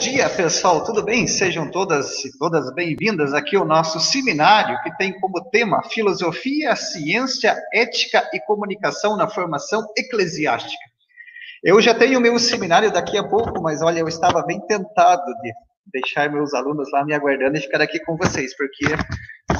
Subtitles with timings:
[0.00, 1.26] Dia, pessoal, tudo bem?
[1.26, 7.56] Sejam todas e todas bem-vindas aqui ao nosso seminário que tem como tema Filosofia, Ciência,
[7.72, 10.84] Ética e Comunicação na Formação Eclesiástica.
[11.64, 15.52] Eu já tenho meu seminário daqui a pouco, mas olha, eu estava bem tentado de
[15.86, 18.86] deixar meus alunos lá me aguardando e ficar aqui com vocês, porque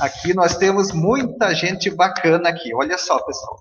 [0.00, 2.74] aqui nós temos muita gente bacana aqui.
[2.74, 3.58] Olha só, pessoal.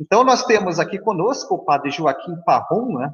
[0.00, 3.10] Então, nós temos aqui conosco o padre Joaquim Parron, né?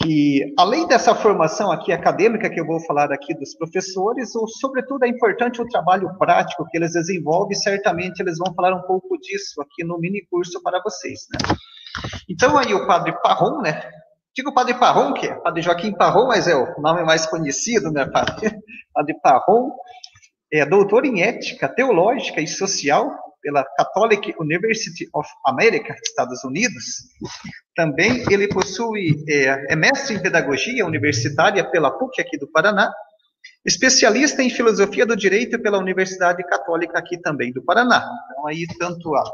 [0.00, 5.04] Que além dessa formação aqui acadêmica que eu vou falar aqui dos professores, ou sobretudo
[5.04, 9.60] é importante o trabalho prático que eles desenvolvem, certamente eles vão falar um pouco disso
[9.60, 11.56] aqui no mini curso para vocês, né?
[12.28, 13.82] Então aí o padre Parron, né?
[14.34, 18.06] Digo padre Parron, que é padre Joaquim Parron, mas é o nome mais conhecido, né,
[18.06, 18.56] padre?
[18.94, 19.70] Padre Parron
[20.52, 27.08] é doutor em ética teológica e social pela Catholic University of America, Estados Unidos.
[27.74, 32.92] Também ele possui é, é mestre em pedagogia universitária pela PUC aqui do Paraná,
[33.64, 38.08] especialista em filosofia do direito pela Universidade Católica aqui também do Paraná.
[38.30, 39.24] Então aí tanto a,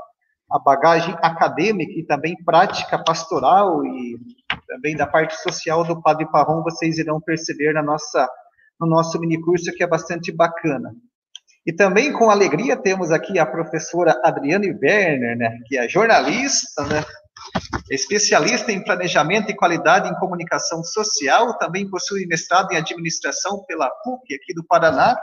[0.52, 4.18] a bagagem acadêmica e também prática pastoral e
[4.66, 8.28] também da parte social do Padre Parron vocês irão perceber na nossa
[8.80, 10.94] no nosso minicurso que é bastante bacana.
[11.66, 17.02] E também com alegria temos aqui a professora Adriane Werner, né, que é jornalista, né,
[17.90, 24.34] especialista em planejamento e qualidade em comunicação social, também possui mestrado em administração pela PUC
[24.34, 25.16] aqui do Paraná.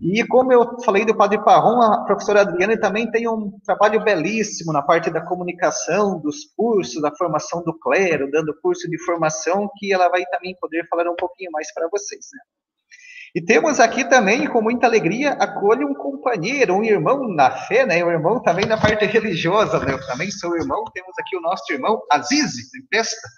[0.00, 4.72] E como eu falei do Padre Parron, a professora Adriane também tem um trabalho belíssimo
[4.72, 9.92] na parte da comunicação, dos cursos, da formação do clero, dando curso de formação, que
[9.92, 12.26] ela vai também poder falar um pouquinho mais para vocês.
[12.32, 12.40] Né?
[13.34, 18.02] E temos aqui também, com muita alegria, acolhe um companheiro, um irmão na fé, né?
[18.04, 19.92] Um irmão também na parte religiosa, né?
[19.92, 20.84] Eu também sou irmão.
[20.94, 23.28] Temos aqui o nosso irmão Azize, em festa.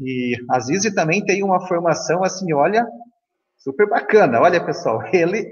[0.00, 2.84] E Azize também tem uma formação, assim, olha,
[3.58, 4.40] super bacana.
[4.40, 5.48] Olha, pessoal, ele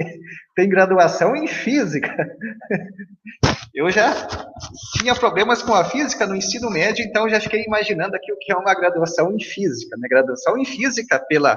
[0.56, 2.12] tem graduação em física.
[3.75, 4.12] Eu já
[4.99, 8.50] tinha problemas com a física no ensino médio, então já fiquei imaginando aqui o que
[8.50, 9.97] é uma graduação em física.
[9.97, 10.09] Né?
[10.09, 11.56] Graduação em física pela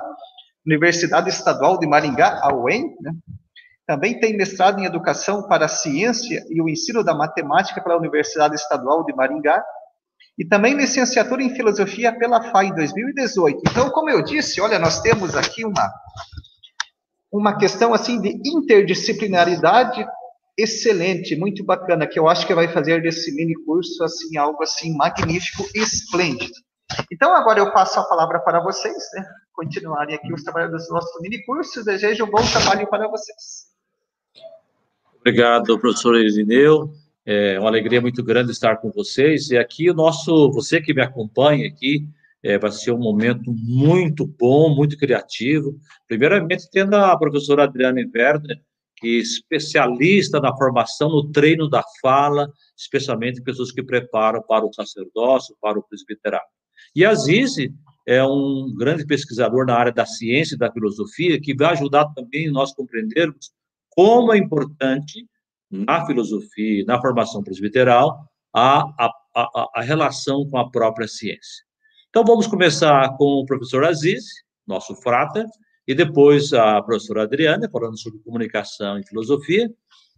[0.65, 3.11] Universidade Estadual de Maringá, a UEM, né?
[3.87, 8.55] Também tem mestrado em Educação para a Ciência e o Ensino da Matemática pela Universidade
[8.55, 9.61] Estadual de Maringá.
[10.39, 13.61] E também licenciatura em Filosofia pela FAI em 2018.
[13.69, 15.91] Então, como eu disse, olha, nós temos aqui uma,
[17.31, 20.05] uma questão assim de interdisciplinaridade
[20.57, 24.95] excelente, muito bacana, que eu acho que vai fazer desse mini curso assim algo assim
[24.95, 26.53] magnífico esplêndido.
[27.11, 29.25] Então, agora eu passo a palavra para vocês, né?
[29.53, 31.85] continuarem aqui os trabalhos dos nossos mini cursos.
[31.85, 33.67] Desejo um bom trabalho para vocês.
[35.19, 36.93] Obrigado, professor Irineu.
[37.23, 39.51] É uma alegria muito grande estar com vocês.
[39.51, 42.07] E aqui o nosso, você que me acompanha aqui,
[42.43, 45.79] é, vai ser um momento muito bom, muito criativo.
[46.07, 48.59] Primeiramente, tendo a professora Adriana Werner,
[48.97, 54.73] que é especialista na formação, no treino da fala, especialmente pessoas que preparam para o
[54.73, 56.60] sacerdócio, para o presbiterato.
[56.95, 57.73] E a Zizi
[58.05, 62.51] é um grande pesquisador na área da ciência e da filosofia, que vai ajudar também
[62.51, 63.51] nós compreendermos
[63.89, 65.25] como é importante
[65.69, 71.63] na filosofia, na formação presbiteral, a, a, a, a relação com a própria ciência.
[72.09, 74.25] Então, vamos começar com o professor Aziz,
[74.67, 75.45] nosso frata,
[75.87, 79.69] e depois a professora Adriana, falando sobre comunicação e filosofia,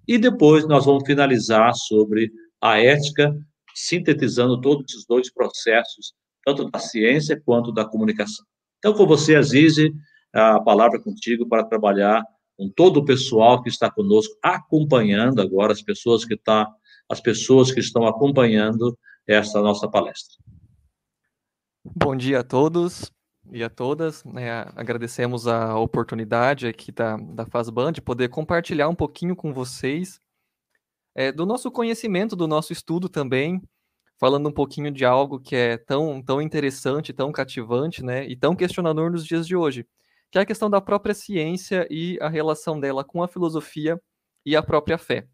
[0.08, 3.32] e depois nós vamos finalizar sobre a ética,
[3.76, 8.46] sintetizando todos esses dois processos tanto da ciência quanto da comunicação.
[8.80, 9.94] Então, com você, Azize,
[10.34, 12.24] a palavra contigo para trabalhar
[12.58, 16.70] com todo o pessoal que está conosco, acompanhando agora as pessoas que tá,
[17.10, 18.98] as pessoas que estão acompanhando
[19.28, 20.38] essa nossa palestra.
[21.84, 23.12] Bom dia a todos
[23.52, 24.24] e a todas.
[24.38, 30.20] É, agradecemos a oportunidade aqui da, da FazBand de poder compartilhar um pouquinho com vocês
[31.16, 33.62] é, do nosso conhecimento, do nosso estudo também,
[34.24, 38.56] falando um pouquinho de algo que é tão, tão interessante, tão cativante, né, e tão
[38.56, 39.86] questionador nos dias de hoje,
[40.32, 44.02] que é a questão da própria ciência e a relação dela com a filosofia
[44.46, 45.28] e a própria fé.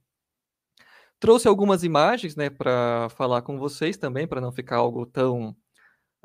[1.19, 5.55] Trouxe algumas imagens, né, para falar com vocês também, para não ficar algo tão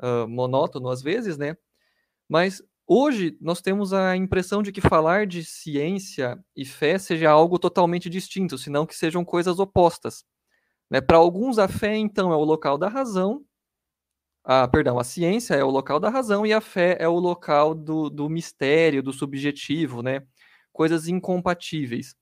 [0.01, 1.55] uh, monótono às vezes, né,
[2.27, 7.59] mas hoje nós temos a impressão de que falar de ciência e fé seja algo
[7.59, 10.25] totalmente distinto, senão que sejam coisas opostas.
[10.89, 11.01] Né?
[11.01, 13.43] Para alguns, a fé, então, é o local da razão,
[14.43, 17.73] a, perdão, a ciência é o local da razão e a fé é o local
[17.73, 20.21] do, do mistério, do subjetivo, né?
[20.71, 22.15] coisas incompatíveis.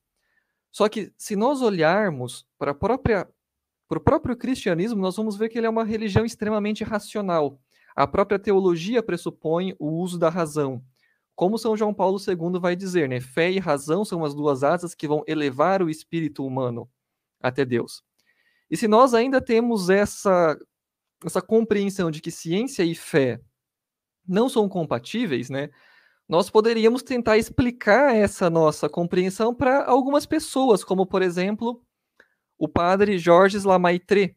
[0.71, 3.27] Só que, se nós olharmos para própria
[3.88, 7.60] para o próprio cristianismo, nós vamos ver que ele é uma religião extremamente racional.
[7.95, 10.83] A própria teologia pressupõe o uso da razão.
[11.36, 13.19] Como São João Paulo II vai dizer, né?
[13.19, 16.89] Fé e razão são as duas asas que vão elevar o espírito humano
[17.39, 18.04] até Deus.
[18.74, 20.58] E se nós ainda temos essa,
[21.24, 23.40] essa compreensão de que ciência e fé
[24.28, 25.70] não são compatíveis, né?
[26.28, 31.84] Nós poderíamos tentar explicar essa nossa compreensão para algumas pessoas, como por exemplo
[32.58, 34.36] o padre Georges Lamaitre,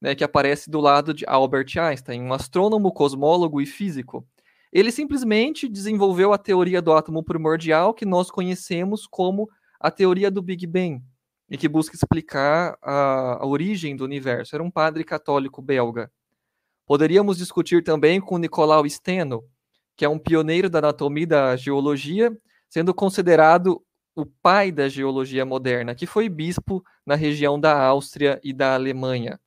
[0.00, 4.26] né, que aparece do lado de Albert Einstein, um astrônomo, cosmólogo e físico.
[4.72, 9.46] Ele simplesmente desenvolveu a teoria do átomo primordial que nós conhecemos como
[9.78, 11.02] a teoria do Big Bang,
[11.48, 14.54] e que busca explicar a, a origem do universo.
[14.54, 16.10] Era um padre católico belga.
[16.86, 19.44] Poderíamos discutir também com Nicolau Steno,
[19.96, 22.36] que é um pioneiro da anatomia da geologia,
[22.68, 23.82] sendo considerado
[24.14, 29.40] o pai da geologia moderna, que foi bispo na região da Áustria e da Alemanha.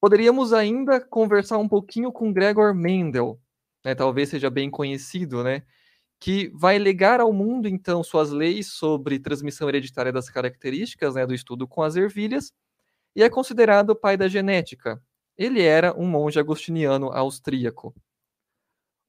[0.00, 3.40] Poderíamos ainda conversar um pouquinho com Gregor Mendel,
[3.84, 5.62] né, talvez seja bem conhecido, né,
[6.20, 11.34] que vai legar ao mundo, então, suas leis sobre transmissão hereditária das características né, do
[11.34, 12.52] estudo com as ervilhas,
[13.14, 15.00] e é considerado o pai da genética.
[15.36, 17.94] Ele era um monge agostiniano austríaco.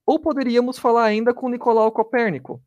[0.06, 2.62] Ou poderíamos falar ainda com Nicolau Copérnico,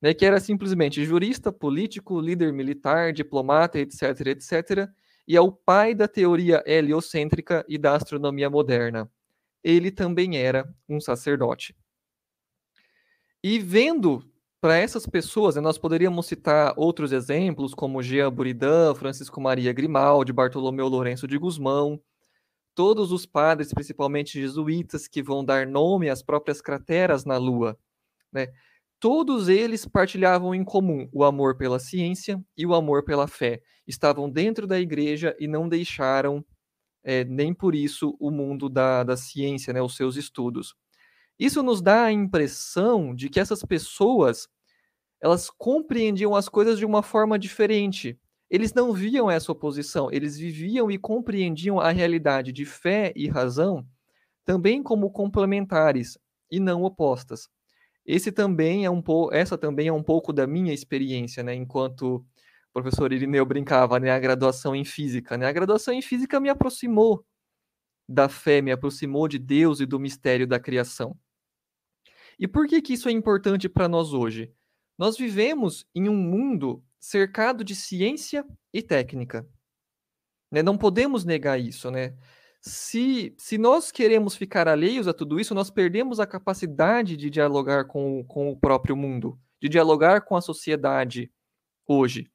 [0.00, 4.88] né, que era simplesmente jurista, político, líder militar, diplomata, etc., etc.,
[5.28, 9.10] e é o pai da teoria heliocêntrica e da astronomia moderna.
[9.62, 11.74] Ele também era um sacerdote.
[13.48, 14.28] E vendo
[14.60, 20.32] para essas pessoas, né, nós poderíamos citar outros exemplos, como Jean Buridan, Francisco Maria Grimaldi,
[20.32, 22.02] Bartolomeu Lourenço de Guzmão,
[22.74, 27.78] todos os padres, principalmente jesuítas, que vão dar nome às próprias crateras na Lua.
[28.32, 28.48] Né?
[28.98, 33.62] Todos eles partilhavam em comum o amor pela ciência e o amor pela fé.
[33.86, 36.44] Estavam dentro da igreja e não deixaram,
[37.04, 40.74] é, nem por isso, o mundo da, da ciência, né, os seus estudos.
[41.38, 44.48] Isso nos dá a impressão de que essas pessoas
[45.20, 48.18] elas compreendiam as coisas de uma forma diferente.
[48.50, 53.86] Eles não viam essa oposição, eles viviam e compreendiam a realidade de fé e razão
[54.44, 56.18] também como complementares
[56.50, 57.48] e não opostas.
[58.06, 62.16] Esse também é um pouco, essa também é um pouco da minha experiência, né, enquanto
[62.18, 62.24] o
[62.72, 65.46] professor Irineu brincava, né, a graduação em física, né?
[65.46, 67.24] A graduação em física me aproximou
[68.08, 71.16] da fé, me aproximou de Deus e do mistério da criação.
[72.38, 74.52] E por que que isso é importante para nós hoje?
[74.98, 79.48] Nós vivemos em um mundo cercado de ciência e técnica.
[80.50, 80.62] Né?
[80.62, 82.16] Não podemos negar isso, né?
[82.66, 87.84] se, se nós queremos ficar alheios a tudo isso, nós perdemos a capacidade de dialogar
[87.84, 91.30] com, com o próprio mundo, de dialogar com a sociedade
[91.86, 92.28] hoje.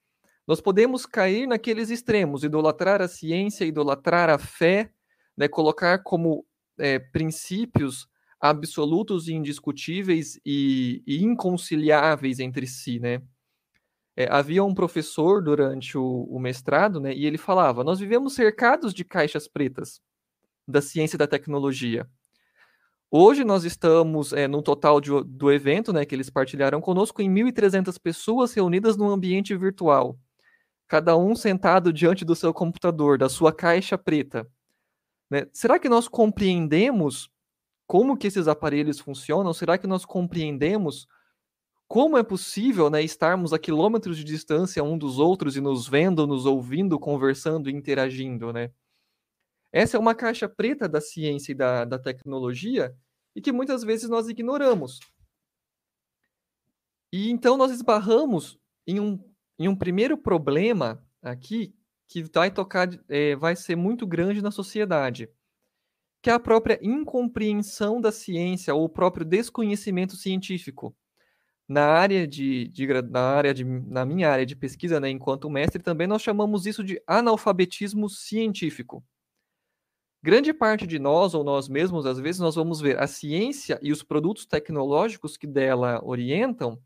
[0.47, 4.92] Nós podemos cair naqueles extremos, idolatrar a ciência, idolatrar a fé,
[5.36, 6.45] né, colocar como
[6.80, 8.07] é, princípios
[8.41, 13.21] absolutos e indiscutíveis e, e inconciliáveis entre si, né?
[14.17, 18.93] É, havia um professor durante o, o mestrado, né, e ele falava: nós vivemos cercados
[18.93, 20.01] de caixas pretas
[20.68, 22.07] da ciência e da tecnologia.
[23.09, 27.30] Hoje nós estamos é, no total de, do evento, né, que eles partilharam conosco, em
[27.30, 30.18] 1.300 pessoas reunidas num ambiente virtual.
[30.87, 34.47] Cada um sentado diante do seu computador, da sua caixa preta.
[35.30, 35.45] Né?
[35.54, 37.31] Será que nós compreendemos
[37.92, 39.54] como que esses aparelhos funcionam?
[39.54, 41.10] Será que nós compreendemos
[41.90, 46.26] como é possível né, estarmos a quilômetros de distância um dos outros e nos vendo,
[46.26, 48.71] nos ouvindo, conversando, interagindo, né?
[49.74, 52.95] Essa é uma caixa preta da ciência e da, da tecnologia
[53.36, 54.98] e que muitas vezes nós ignoramos.
[57.12, 58.57] E então nós esbarramos
[58.88, 59.19] em um,
[59.60, 61.76] em um primeiro problema aqui
[62.07, 65.30] que vai tocar, é, vai ser muito grande na sociedade,
[66.21, 70.95] que é a própria incompreensão da ciência ou o próprio desconhecimento científico.
[71.68, 75.81] Na área de, de, na área de, na minha área de pesquisa, né, enquanto mestre,
[75.81, 79.04] também nós chamamos isso de analfabetismo científico.
[80.23, 83.92] Grande parte de nós, ou nós mesmos, às vezes, nós vamos ver a ciência e
[83.92, 86.80] os produtos tecnológicos que dela orientam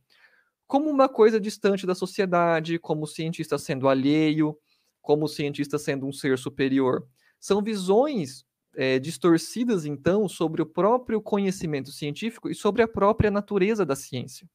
[0.68, 4.58] como uma coisa distante da sociedade, como o cientista sendo alheio,
[5.01, 7.08] como o cientista sendo um ser superior.
[7.39, 13.86] São visões é, distorcidas, então, sobre o próprio conhecimento científico e sobre a própria natureza
[13.86, 14.48] da ciência.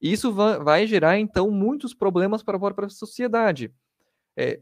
[0.00, 3.72] Isso vai gerar, então, muitos problemas para a própria sociedade.
[4.36, 4.60] É,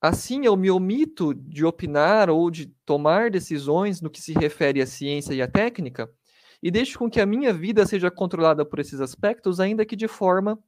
[0.00, 4.86] Assim, eu me omito de opinar ou de tomar decisões no que se refere à
[4.86, 6.10] ciência e à técnica,
[6.62, 10.08] e deixo com que a minha vida seja controlada por esses aspectos, ainda que de
[10.08, 10.58] forma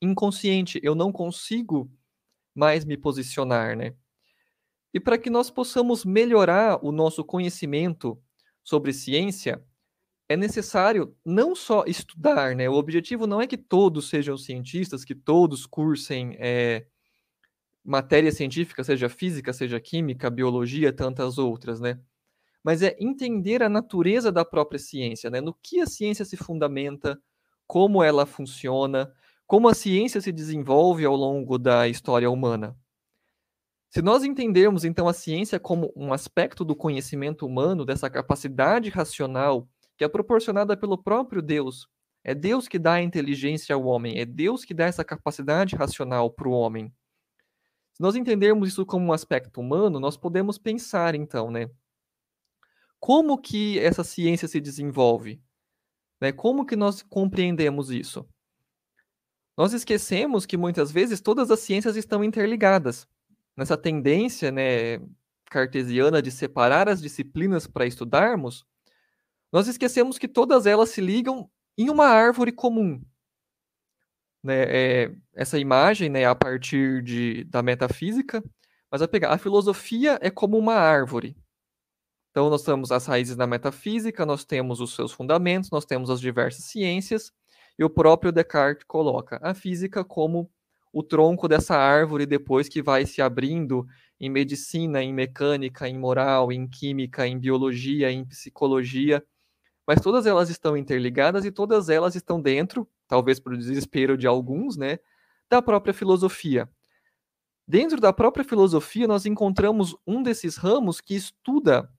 [0.00, 0.80] inconsciente.
[0.82, 1.88] Eu não consigo
[2.52, 3.94] mais me posicionar, né?
[4.94, 8.20] E para que nós possamos melhorar o nosso conhecimento
[8.62, 9.62] sobre ciência,
[10.28, 12.68] é necessário não só estudar, né?
[12.68, 16.86] O objetivo não é que todos sejam cientistas, que todos cursem é,
[17.84, 22.00] matéria científica, seja física, seja química, biologia, tantas outras, né?
[22.62, 25.40] Mas é entender a natureza da própria ciência, né?
[25.40, 27.20] No que a ciência se fundamenta,
[27.66, 29.12] como ela funciona,
[29.46, 32.76] como a ciência se desenvolve ao longo da história humana.
[33.92, 39.68] Se nós entendermos então a ciência como um aspecto do conhecimento humano, dessa capacidade racional
[39.98, 41.86] que é proporcionada pelo próprio Deus,
[42.24, 46.30] é Deus que dá a inteligência ao homem, é Deus que dá essa capacidade racional
[46.30, 46.90] para o homem.
[47.92, 51.68] Se nós entendermos isso como um aspecto humano, nós podemos pensar então, né?
[52.98, 55.38] Como que essa ciência se desenvolve?
[56.18, 56.32] Né?
[56.32, 58.26] Como que nós compreendemos isso?
[59.54, 63.06] Nós esquecemos que muitas vezes todas as ciências estão interligadas
[63.56, 64.98] nessa tendência né,
[65.46, 68.64] cartesiana de separar as disciplinas para estudarmos,
[69.52, 73.02] nós esquecemos que todas elas se ligam em uma árvore comum.
[74.42, 78.42] Né, é, essa imagem né, a partir de, da metafísica,
[78.90, 81.36] mas a pegar a filosofia é como uma árvore.
[82.30, 86.20] Então nós temos as raízes da metafísica, nós temos os seus fundamentos, nós temos as
[86.20, 87.30] diversas ciências,
[87.78, 90.50] e o próprio Descartes coloca a física como
[90.92, 93.86] o tronco dessa árvore depois que vai se abrindo
[94.20, 99.24] em medicina, em mecânica, em moral, em química, em biologia, em psicologia.
[99.86, 104.76] Mas todas elas estão interligadas e todas elas estão dentro, talvez por desespero de alguns,
[104.76, 104.98] né,
[105.50, 106.68] da própria filosofia.
[107.66, 111.90] Dentro da própria filosofia, nós encontramos um desses ramos que estuda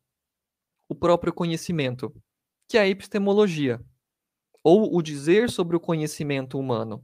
[0.88, 2.14] o próprio conhecimento,
[2.68, 3.82] que é a epistemologia,
[4.64, 7.04] ou o dizer sobre o conhecimento humano.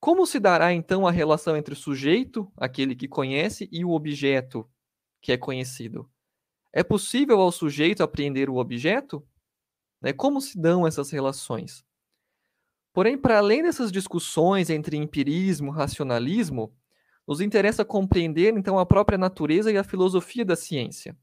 [0.00, 4.66] Como se dará então a relação entre o sujeito, aquele que conhece, e o objeto,
[5.20, 6.10] que é conhecido?
[6.72, 9.22] É possível ao sujeito apreender o objeto?
[10.00, 10.14] Né?
[10.14, 11.84] Como se dão essas relações?
[12.94, 16.74] Porém, para além dessas discussões entre empirismo e racionalismo,
[17.26, 21.16] nos interessa compreender então a própria natureza e a filosofia da ciência.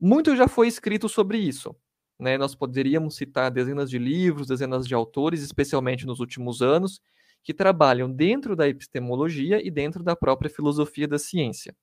[0.00, 1.76] Muito já foi escrito sobre isso.
[2.18, 2.38] Né?
[2.38, 7.00] Nós poderíamos citar dezenas de livros, dezenas de autores, especialmente nos últimos anos,
[7.44, 11.76] que trabalham dentro da epistemologia e dentro da própria filosofia da ciência.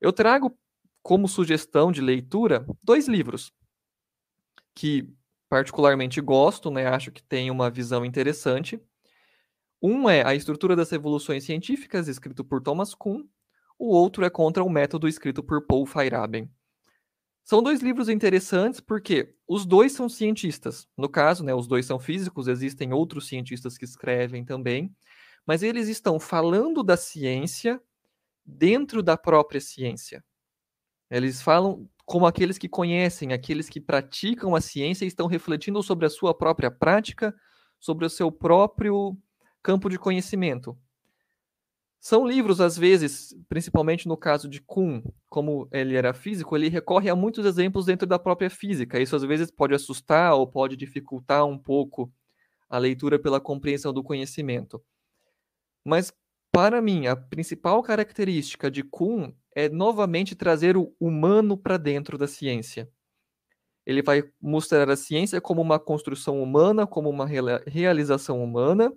[0.00, 0.56] Eu trago
[1.02, 3.52] como sugestão de leitura dois livros
[4.74, 5.12] que
[5.48, 8.80] particularmente gosto, né, acho que tem uma visão interessante.
[9.82, 13.24] Um é A Estrutura das Revoluções Científicas, escrito por Thomas Kuhn,
[13.78, 16.48] o outro é Contra o Método, escrito por Paul Feyerabend.
[17.48, 20.86] São dois livros interessantes porque os dois são cientistas.
[20.94, 24.94] No caso, né, os dois são físicos, existem outros cientistas que escrevem também,
[25.46, 27.80] mas eles estão falando da ciência
[28.44, 30.22] dentro da própria ciência.
[31.10, 36.04] Eles falam como aqueles que conhecem, aqueles que praticam a ciência e estão refletindo sobre
[36.04, 37.34] a sua própria prática,
[37.80, 39.16] sobre o seu próprio
[39.62, 40.78] campo de conhecimento.
[42.00, 47.10] São livros, às vezes, principalmente no caso de Kuhn, como ele era físico, ele recorre
[47.10, 49.00] a muitos exemplos dentro da própria física.
[49.00, 52.12] Isso às vezes pode assustar ou pode dificultar um pouco
[52.68, 54.80] a leitura pela compreensão do conhecimento.
[55.84, 56.12] Mas,
[56.52, 62.28] para mim, a principal característica de Kuhn é novamente trazer o humano para dentro da
[62.28, 62.88] ciência.
[63.84, 67.26] Ele vai mostrar a ciência como uma construção humana, como uma
[67.66, 68.92] realização humana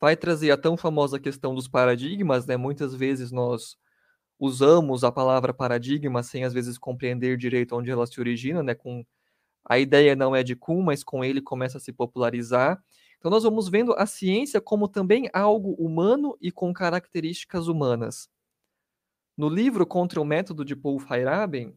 [0.00, 2.56] vai trazer a tão famosa questão dos paradigmas, né?
[2.56, 3.76] Muitas vezes nós
[4.38, 8.74] usamos a palavra paradigma sem às vezes compreender direito onde ela se origina, né?
[8.74, 9.04] Com
[9.64, 12.82] a ideia não é de Kuhn, mas com ele começa a se popularizar.
[13.18, 18.28] Então nós vamos vendo a ciência como também algo humano e com características humanas.
[19.36, 21.74] No livro Contra o Método de Paul Feyerabend,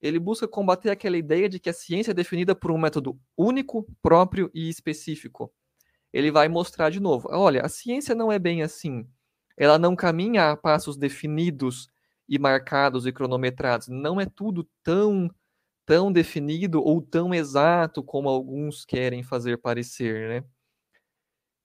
[0.00, 3.86] ele busca combater aquela ideia de que a ciência é definida por um método único,
[4.02, 5.52] próprio e específico
[6.12, 7.28] ele vai mostrar de novo.
[7.30, 9.06] Olha, a ciência não é bem assim.
[9.56, 11.88] Ela não caminha a passos definidos
[12.28, 13.88] e marcados e cronometrados.
[13.88, 15.30] Não é tudo tão
[15.86, 20.48] tão definido ou tão exato como alguns querem fazer parecer, né?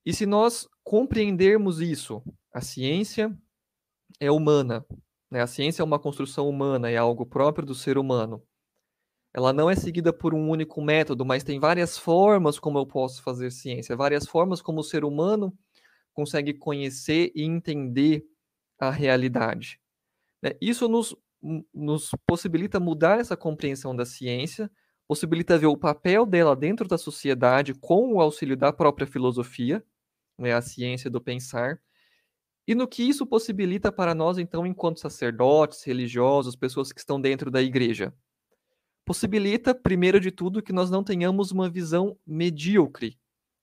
[0.06, 2.22] E se nós compreendermos isso,
[2.52, 3.36] a ciência
[4.20, 4.84] é humana,
[5.30, 5.42] né?
[5.42, 8.42] A ciência é uma construção humana, é algo próprio do ser humano.
[9.34, 13.22] Ela não é seguida por um único método, mas tem várias formas como eu posso
[13.22, 15.56] fazer ciência, várias formas como o ser humano
[16.12, 18.24] consegue conhecer e entender
[18.78, 19.80] a realidade.
[20.42, 20.52] Né?
[20.60, 21.16] Isso nos,
[21.72, 24.70] nos possibilita mudar essa compreensão da ciência,
[25.08, 29.84] possibilita ver o papel dela dentro da sociedade com o auxílio da própria filosofia,
[30.38, 31.80] né, a ciência do pensar,
[32.66, 37.50] e no que isso possibilita para nós, então, enquanto sacerdotes, religiosos, pessoas que estão dentro
[37.50, 38.14] da igreja.
[39.04, 43.18] Possibilita, primeiro de tudo, que nós não tenhamos uma visão medíocre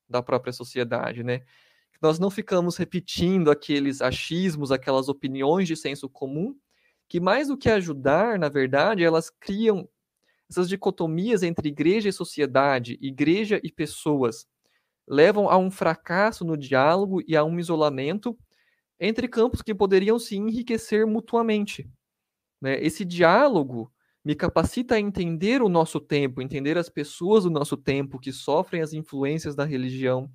[0.07, 1.39] da própria sociedade, né?
[1.39, 6.55] Que nós não ficamos repetindo aqueles achismos, aquelas opiniões de senso comum,
[7.07, 9.87] que mais do que ajudar, na verdade, elas criam
[10.49, 14.47] essas dicotomias entre igreja e sociedade, igreja e pessoas,
[15.07, 18.37] levam a um fracasso no diálogo e a um isolamento
[18.99, 21.89] entre campos que poderiam se enriquecer mutuamente.
[22.61, 22.83] Né?
[22.83, 23.91] Esse diálogo
[24.23, 28.81] me capacita a entender o nosso tempo, entender as pessoas do nosso tempo que sofrem
[28.81, 30.29] as influências da religião,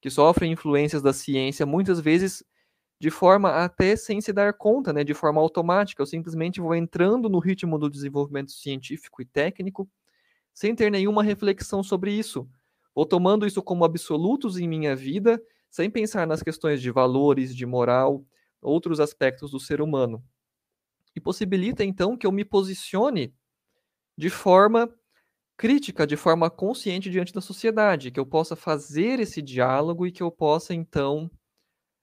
[0.00, 2.44] que sofrem influências da ciência, muitas vezes
[3.00, 6.02] de forma até sem se dar conta, né, de forma automática.
[6.02, 9.88] Eu simplesmente vou entrando no ritmo do desenvolvimento científico e técnico
[10.54, 12.48] sem ter nenhuma reflexão sobre isso.
[12.94, 17.64] Vou tomando isso como absolutos em minha vida, sem pensar nas questões de valores, de
[17.66, 18.24] moral,
[18.60, 20.22] outros aspectos do ser humano
[21.14, 23.34] e possibilita então que eu me posicione
[24.16, 24.92] de forma
[25.56, 30.22] crítica, de forma consciente diante da sociedade, que eu possa fazer esse diálogo e que
[30.22, 31.30] eu possa então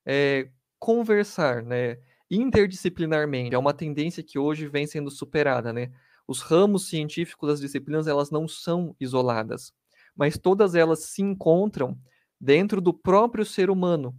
[0.06, 0.50] é,
[0.80, 1.98] conversar, né,
[2.30, 3.56] interdisciplinarmente.
[3.56, 5.92] É uma tendência que hoje vem sendo superada, né?
[6.28, 9.74] Os ramos científicos das disciplinas elas não são isoladas,
[10.16, 11.98] mas todas elas se encontram
[12.40, 14.16] dentro do próprio ser humano,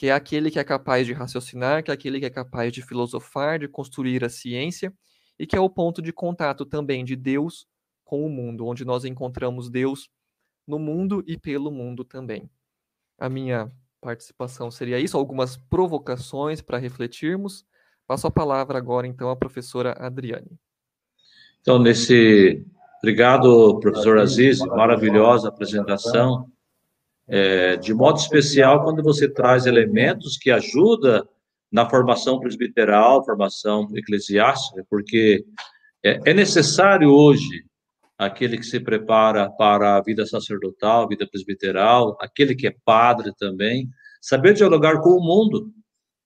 [0.00, 2.80] que é aquele que é capaz de raciocinar, que é aquele que é capaz de
[2.80, 4.94] filosofar, de construir a ciência,
[5.38, 7.66] e que é o ponto de contato também de Deus
[8.02, 10.08] com o mundo, onde nós encontramos Deus
[10.66, 12.48] no mundo e pelo mundo também.
[13.18, 17.66] A minha participação seria isso, algumas provocações para refletirmos.
[18.06, 20.58] Passo a palavra agora, então, à professora Adriane.
[21.60, 22.64] Então, nesse.
[23.02, 26.50] Obrigado, professor Aziz, maravilhosa apresentação
[27.30, 31.24] é, de modo especial quando você traz elementos que ajudam
[31.70, 35.44] na formação presbiteral, formação eclesiástica, porque
[36.04, 37.64] é, é necessário hoje
[38.18, 43.88] aquele que se prepara para a vida sacerdotal, vida presbiteral, aquele que é padre também,
[44.20, 45.72] saber dialogar com o mundo.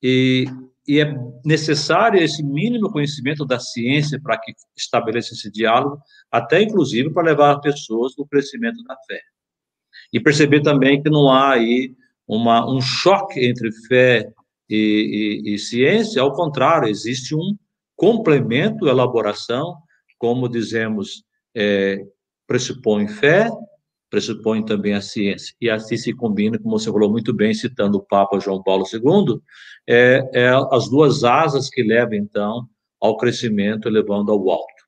[0.03, 0.47] E,
[0.89, 1.15] e é
[1.45, 5.99] necessário esse mínimo conhecimento da ciência para que estabeleça esse diálogo,
[6.31, 9.21] até inclusive para levar pessoas no crescimento da fé
[10.15, 11.93] e perceber também que não há aí
[12.27, 14.33] uma, um choque entre fé
[14.71, 17.57] e, e, e ciência, ao contrário, existe um
[17.97, 19.75] complemento, elaboração,
[20.17, 21.99] como dizemos, é,
[22.47, 23.51] pressupõe fé,
[24.09, 25.53] pressupõe também a ciência.
[25.61, 29.41] E assim se combina, como você falou muito bem, citando o Papa João Paulo II,
[29.89, 32.69] é, é as duas asas que levam, então,
[33.01, 34.85] ao crescimento, levando ao alto.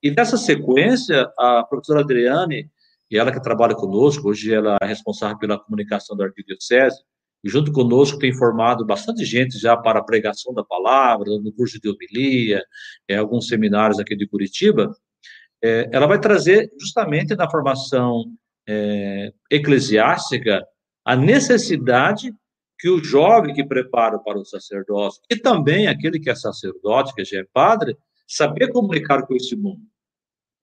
[0.00, 2.70] E nessa sequência, a professora Adriane
[3.10, 6.96] e ela que trabalha conosco, hoje ela é responsável pela comunicação da Arquidiocese,
[7.42, 11.78] e junto conosco tem formado bastante gente já para a pregação da palavra, no curso
[11.78, 12.62] de homilia,
[13.06, 14.90] é, alguns seminários aqui de Curitiba,
[15.62, 18.24] é, ela vai trazer justamente na formação
[18.66, 20.66] é, eclesiástica
[21.04, 22.34] a necessidade
[22.78, 27.24] que o jovem que prepara para o sacerdócio, e também aquele que é sacerdote, que
[27.24, 29.82] já é padre, saber comunicar com esse mundo.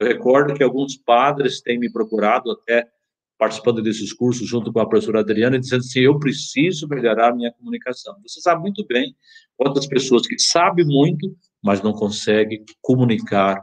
[0.02, 2.88] Eu recordo que alguns padres têm me procurado até
[3.38, 7.52] participando desses cursos junto com a professora Adriana, dizendo assim, eu preciso melhorar a minha
[7.52, 8.16] comunicação.
[8.28, 9.16] Você sabe muito bem
[9.56, 13.62] quantas pessoas que sabem muito, mas não conseguem comunicar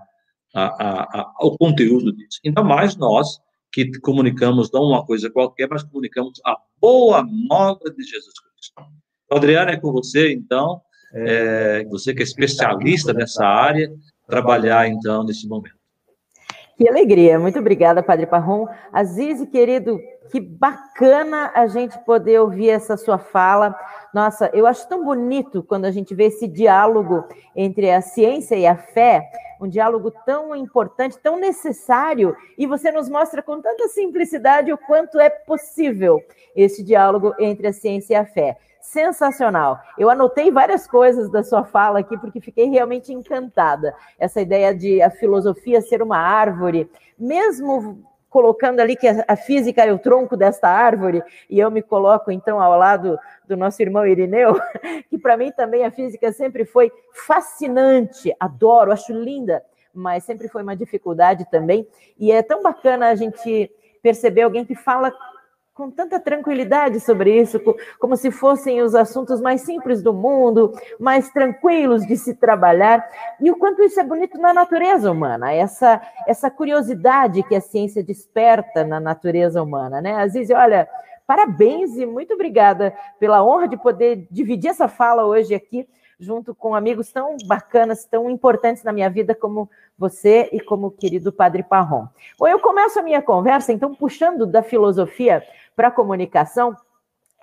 [0.54, 2.38] a, a, a, o conteúdo disso.
[2.46, 3.40] Ainda mais nós,
[3.72, 8.92] que comunicamos não uma coisa qualquer, mas comunicamos a boa nova de Jesus Cristo.
[9.28, 10.80] Adriana, é com você, então,
[11.12, 13.92] é, você que é especialista nessa área,
[14.28, 15.77] trabalhar, então, nesse momento.
[16.78, 18.68] Que alegria, muito obrigada, Padre Parrom.
[18.92, 19.98] Aziz, querido,
[20.30, 23.76] que bacana a gente poder ouvir essa sua fala.
[24.14, 27.24] Nossa, eu acho tão bonito quando a gente vê esse diálogo
[27.56, 29.28] entre a ciência e a fé,
[29.60, 35.18] um diálogo tão importante, tão necessário, e você nos mostra com tanta simplicidade o quanto
[35.18, 36.22] é possível
[36.54, 39.78] esse diálogo entre a ciência e a fé sensacional.
[39.98, 43.94] Eu anotei várias coisas da sua fala aqui porque fiquei realmente encantada.
[44.18, 49.92] Essa ideia de a filosofia ser uma árvore, mesmo colocando ali que a física é
[49.92, 54.54] o tronco desta árvore, e eu me coloco então ao lado do nosso irmão Irineu,
[55.08, 56.92] que para mim também a física sempre foi
[57.26, 59.62] fascinante, adoro, acho linda,
[59.94, 61.86] mas sempre foi uma dificuldade também,
[62.18, 63.70] e é tão bacana a gente
[64.02, 65.12] perceber alguém que fala
[65.78, 67.60] com tanta tranquilidade sobre isso,
[68.00, 73.08] como se fossem os assuntos mais simples do mundo, mais tranquilos de se trabalhar,
[73.40, 78.02] e o quanto isso é bonito na natureza humana, essa, essa curiosidade que a ciência
[78.02, 80.16] desperta na natureza humana, né?
[80.16, 80.88] Aziz, olha,
[81.24, 85.86] parabéns e muito obrigada pela honra de poder dividir essa fala hoje aqui
[86.18, 90.90] junto com amigos tão bacanas, tão importantes na minha vida como você e como o
[90.90, 92.08] querido Padre Parron.
[92.38, 95.42] Bom, eu começo a minha conversa, então, puxando da filosofia
[95.78, 96.76] para a comunicação,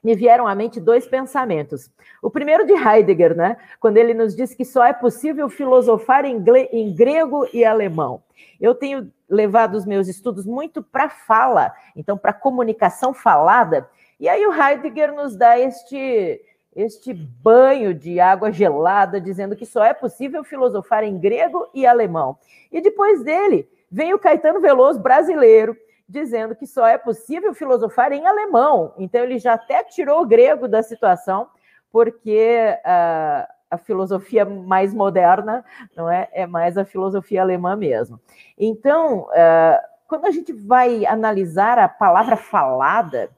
[0.03, 1.89] me vieram à mente dois pensamentos.
[2.21, 3.55] O primeiro de Heidegger, né?
[3.79, 6.43] Quando ele nos diz que só é possível filosofar em,
[6.73, 8.21] em grego e alemão.
[8.59, 13.89] Eu tenho levado os meus estudos muito para fala, então para comunicação falada.
[14.19, 16.41] E aí o Heidegger nos dá este
[16.75, 22.37] este banho de água gelada, dizendo que só é possível filosofar em grego e alemão.
[22.69, 28.25] E depois dele vem o Caetano Veloso brasileiro, dizendo que só é possível filosofar em
[28.25, 28.93] alemão.
[28.97, 31.47] Então, ele já até tirou o grego da situação,
[31.91, 35.63] porque uh, a filosofia mais moderna
[35.95, 38.19] não é, é mais a filosofia alemã mesmo.
[38.57, 43.29] Então, uh, quando a gente vai analisar a palavra falada,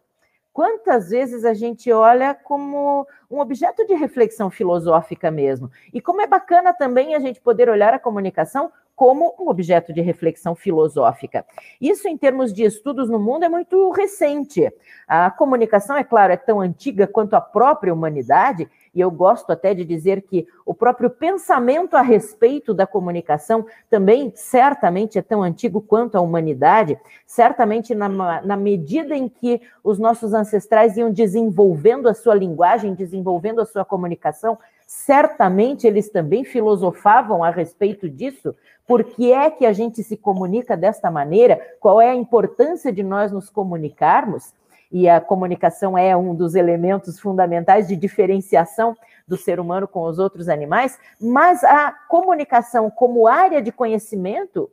[0.58, 5.70] quantas vezes a gente olha como um objeto de reflexão filosófica mesmo.
[5.94, 10.02] E como é bacana também a gente poder olhar a comunicação como um objeto de
[10.02, 11.46] reflexão filosófica.
[11.80, 14.68] Isso, em termos de estudos no mundo, é muito recente.
[15.08, 19.76] A comunicação, é claro, é tão antiga quanto a própria humanidade, e eu gosto até
[19.76, 25.80] de dizer que o próprio pensamento a respeito da comunicação também certamente é tão antigo
[25.80, 28.10] quanto a humanidade, certamente na,
[28.42, 33.86] na medida em que os nossos ancestrais iam desenvolvendo a sua linguagem, desenvolvendo a sua
[33.86, 34.58] comunicação,
[34.88, 38.56] certamente eles também filosofavam a respeito disso,
[38.88, 41.62] por que é que a gente se comunica desta maneira?
[41.80, 44.54] Qual é a importância de nós nos comunicarmos?
[44.92, 48.96] E a comunicação é um dos elementos fundamentais de diferenciação
[49.28, 54.72] do ser humano com os outros animais, mas a comunicação como área de conhecimento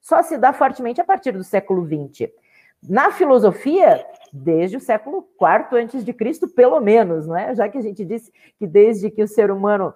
[0.00, 2.30] só se dá fortemente a partir do século XX.
[2.86, 7.54] Na filosofia, desde o século IV Cristo, pelo menos, não é?
[7.54, 9.94] Já que a gente disse que desde que o ser humano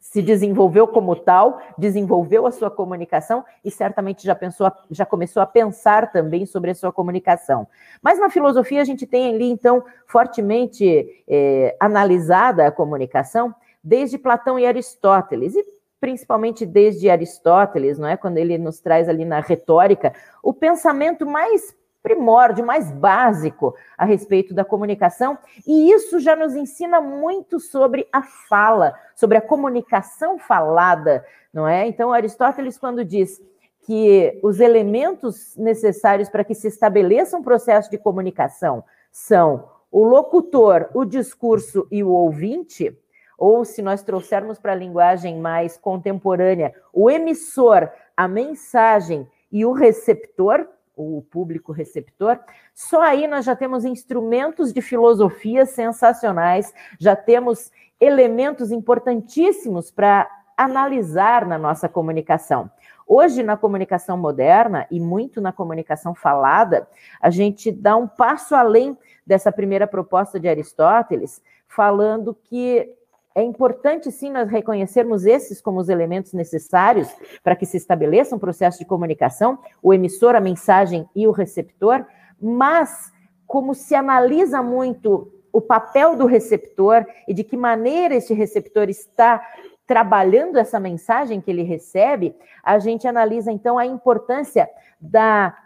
[0.00, 5.46] se desenvolveu como tal, desenvolveu a sua comunicação e certamente já pensou, já começou a
[5.46, 7.66] pensar também sobre a sua comunicação.
[8.02, 14.58] Mas na filosofia a gente tem ali então fortemente é, analisada a comunicação desde Platão
[14.58, 15.64] e Aristóteles e
[16.00, 18.16] principalmente desde Aristóteles, não é?
[18.16, 21.76] Quando ele nos traz ali na retórica o pensamento mais
[22.08, 28.22] primórdio, mais básico a respeito da comunicação, e isso já nos ensina muito sobre a
[28.22, 31.86] fala, sobre a comunicação falada, não é?
[31.86, 33.42] Então, Aristóteles, quando diz
[33.82, 40.88] que os elementos necessários para que se estabeleça um processo de comunicação são o locutor,
[40.94, 42.98] o discurso e o ouvinte,
[43.36, 49.72] ou se nós trouxermos para a linguagem mais contemporânea, o emissor, a mensagem e o
[49.72, 50.66] receptor,
[50.98, 52.38] o público receptor,
[52.74, 61.46] só aí nós já temos instrumentos de filosofia sensacionais, já temos elementos importantíssimos para analisar
[61.46, 62.70] na nossa comunicação.
[63.06, 66.86] Hoje, na comunicação moderna e muito na comunicação falada,
[67.20, 72.97] a gente dá um passo além dessa primeira proposta de Aristóteles, falando que
[73.38, 77.08] é importante, sim, nós reconhecermos esses como os elementos necessários
[77.40, 82.04] para que se estabeleça um processo de comunicação, o emissor, a mensagem e o receptor,
[82.42, 83.12] mas
[83.46, 89.40] como se analisa muito o papel do receptor e de que maneira este receptor está
[89.86, 94.68] trabalhando essa mensagem que ele recebe, a gente analisa então a importância
[95.00, 95.56] da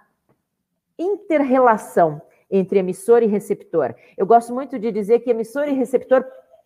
[0.99, 3.95] interrelação entre emissor e receptor.
[4.15, 6.23] Eu gosto muito de dizer que emissor e receptor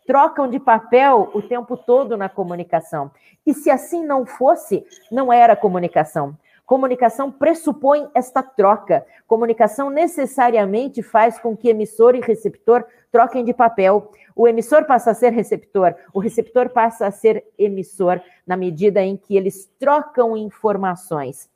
[0.06, 3.10] trocam de papel o tempo todo na comunicação.
[3.44, 6.36] E se assim não fosse, não era comunicação.
[6.64, 9.06] Comunicação pressupõe esta troca.
[9.26, 14.10] Comunicação necessariamente faz com que emissor e receptor troquem de papel.
[14.34, 19.16] O emissor passa a ser receptor, o receptor passa a ser emissor, na medida em
[19.16, 21.48] que eles trocam informações.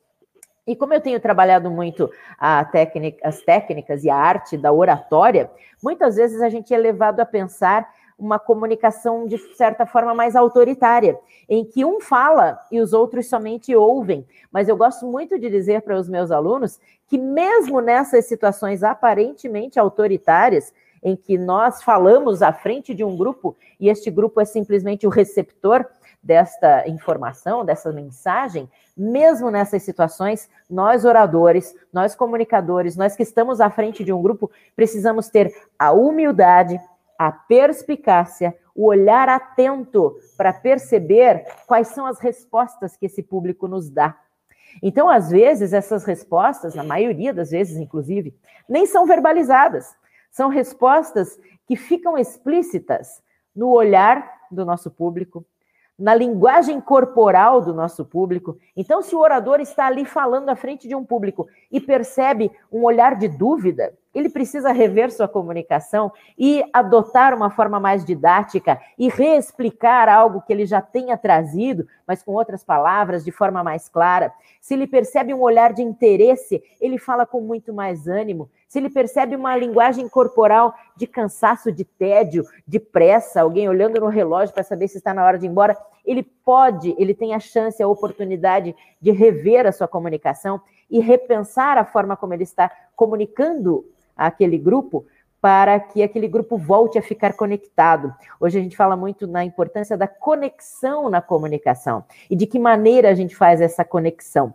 [0.67, 2.09] E como eu tenho trabalhado muito
[2.71, 5.51] técnica, as técnicas e a arte da oratória,
[5.83, 11.19] muitas vezes a gente é levado a pensar uma comunicação de certa forma mais autoritária,
[11.49, 14.27] em que um fala e os outros somente ouvem.
[14.53, 16.79] Mas eu gosto muito de dizer para os meus alunos
[17.09, 23.57] que, mesmo nessas situações aparentemente autoritárias, em que nós falamos à frente de um grupo
[23.81, 25.87] e este grupo é simplesmente o receptor
[26.23, 33.71] desta informação, dessa mensagem, mesmo nessas situações, nós oradores, nós comunicadores, nós que estamos à
[33.71, 36.79] frente de um grupo, precisamos ter a humildade,
[37.21, 43.91] a perspicácia, o olhar atento para perceber quais são as respostas que esse público nos
[43.91, 44.19] dá.
[44.83, 48.35] Então, às vezes, essas respostas, na maioria das vezes, inclusive,
[48.67, 49.95] nem são verbalizadas.
[50.31, 53.23] São respostas que ficam explícitas
[53.55, 55.45] no olhar do nosso público,
[55.99, 58.57] na linguagem corporal do nosso público.
[58.75, 62.83] Então, se o orador está ali falando à frente de um público e percebe um
[62.83, 69.09] olhar de dúvida, ele precisa rever sua comunicação e adotar uma forma mais didática e
[69.09, 74.33] reexplicar algo que ele já tenha trazido, mas com outras palavras, de forma mais clara.
[74.61, 78.51] Se ele percebe um olhar de interesse, ele fala com muito mais ânimo.
[78.69, 84.09] Se ele percebe uma linguagem corporal de cansaço, de tédio, de pressa, alguém olhando no
[84.09, 87.41] relógio para saber se está na hora de ir embora, ele pode, ele tem a
[87.41, 92.71] chance, a oportunidade de rever a sua comunicação e repensar a forma como ele está
[92.97, 93.85] comunicando
[94.17, 95.07] aquele grupo
[95.41, 98.15] para que aquele grupo volte a ficar conectado.
[98.39, 103.09] Hoje a gente fala muito na importância da conexão na comunicação e de que maneira
[103.09, 104.53] a gente faz essa conexão.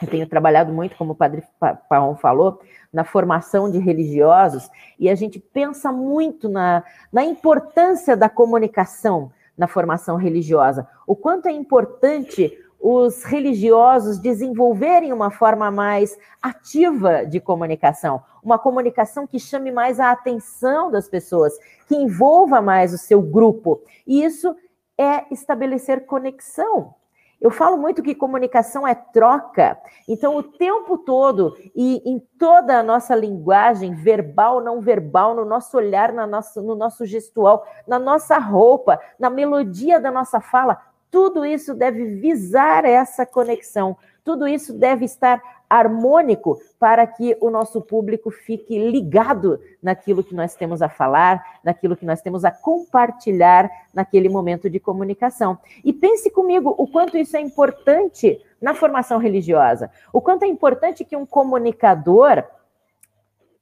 [0.00, 1.42] Eu tenho trabalhado muito, como o padre
[1.88, 2.60] Paon falou,
[2.92, 9.68] na formação de religiosos, e a gente pensa muito na, na importância da comunicação na
[9.68, 10.88] formação religiosa.
[11.06, 19.26] O quanto é importante os religiosos desenvolverem uma forma mais ativa de comunicação, uma comunicação
[19.26, 21.52] que chame mais a atenção das pessoas,
[21.86, 23.82] que envolva mais o seu grupo.
[24.06, 24.56] E isso
[24.96, 26.94] é estabelecer conexão.
[27.40, 32.82] Eu falo muito que comunicação é troca, então o tempo todo e em toda a
[32.82, 38.36] nossa linguagem, verbal, não verbal, no nosso olhar, na nossa, no nosso gestual, na nossa
[38.38, 45.04] roupa, na melodia da nossa fala, tudo isso deve visar essa conexão, tudo isso deve
[45.04, 51.60] estar harmônico para que o nosso público fique ligado naquilo que nós temos a falar,
[51.62, 55.56] naquilo que nós temos a compartilhar naquele momento de comunicação.
[55.84, 61.04] E pense comigo o quanto isso é importante na formação religiosa, o quanto é importante
[61.04, 62.44] que um comunicador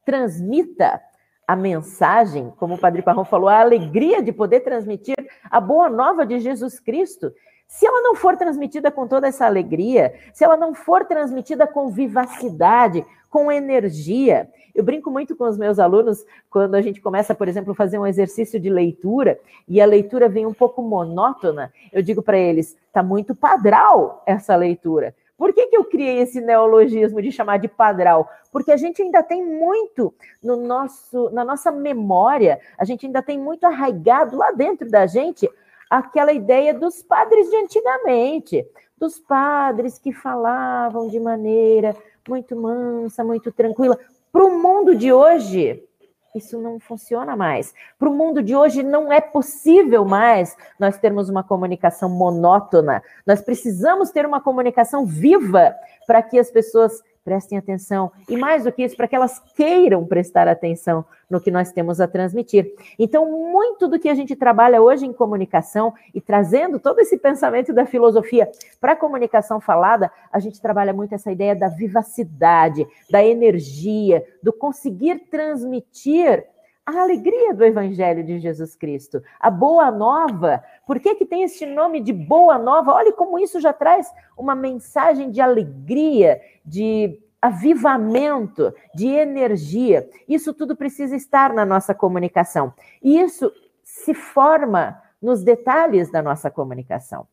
[0.04, 1.02] transmita
[1.48, 5.16] a mensagem, como o Padre Parrão falou, a alegria de poder transmitir
[5.50, 7.32] a boa nova de Jesus Cristo.
[7.66, 11.88] Se ela não for transmitida com toda essa alegria, se ela não for transmitida com
[11.88, 17.48] vivacidade, com energia, eu brinco muito com os meus alunos quando a gente começa, por
[17.48, 21.72] exemplo, fazer um exercício de leitura e a leitura vem um pouco monótona.
[21.90, 25.14] Eu digo para eles: está muito padral essa leitura.
[25.38, 28.28] Por que, que eu criei esse neologismo de chamar de padral?
[28.50, 33.38] Porque a gente ainda tem muito no nosso, na nossa memória, a gente ainda tem
[33.38, 35.48] muito arraigado lá dentro da gente
[35.88, 38.66] aquela ideia dos padres de antigamente,
[38.98, 41.94] dos padres que falavam de maneira
[42.28, 43.96] muito mansa, muito tranquila.
[44.32, 45.87] Para o mundo de hoje,
[46.34, 47.74] isso não funciona mais.
[47.98, 53.02] Para o mundo de hoje, não é possível mais nós termos uma comunicação monótona.
[53.26, 55.74] Nós precisamos ter uma comunicação viva
[56.06, 58.10] para que as pessoas prestem atenção.
[58.26, 62.00] E mais do que isso, para que elas queiram prestar atenção no que nós temos
[62.00, 62.72] a transmitir.
[62.98, 67.70] Então, muito do que a gente trabalha hoje em comunicação e trazendo todo esse pensamento
[67.70, 73.22] da filosofia para a comunicação falada, a gente trabalha muito essa ideia da vivacidade, da
[73.22, 76.46] energia, do conseguir transmitir
[76.96, 80.64] a alegria do Evangelho de Jesus Cristo, a boa nova.
[80.86, 82.94] Por que, que tem esse nome de boa nova?
[82.94, 90.08] Olhe como isso já traz uma mensagem de alegria, de avivamento, de energia.
[90.26, 92.72] Isso tudo precisa estar na nossa comunicação.
[93.02, 93.52] E isso
[93.84, 97.26] se forma nos detalhes da nossa comunicação.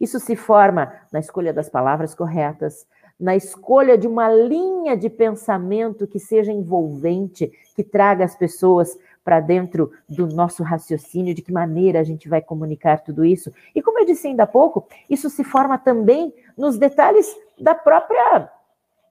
[0.00, 2.86] Isso se forma na escolha das palavras corretas,
[3.18, 9.40] na escolha de uma linha de pensamento que seja envolvente, que traga as pessoas para
[9.40, 13.52] dentro do nosso raciocínio, de que maneira a gente vai comunicar tudo isso.
[13.74, 18.50] E como eu disse ainda há pouco, isso se forma também nos detalhes da própria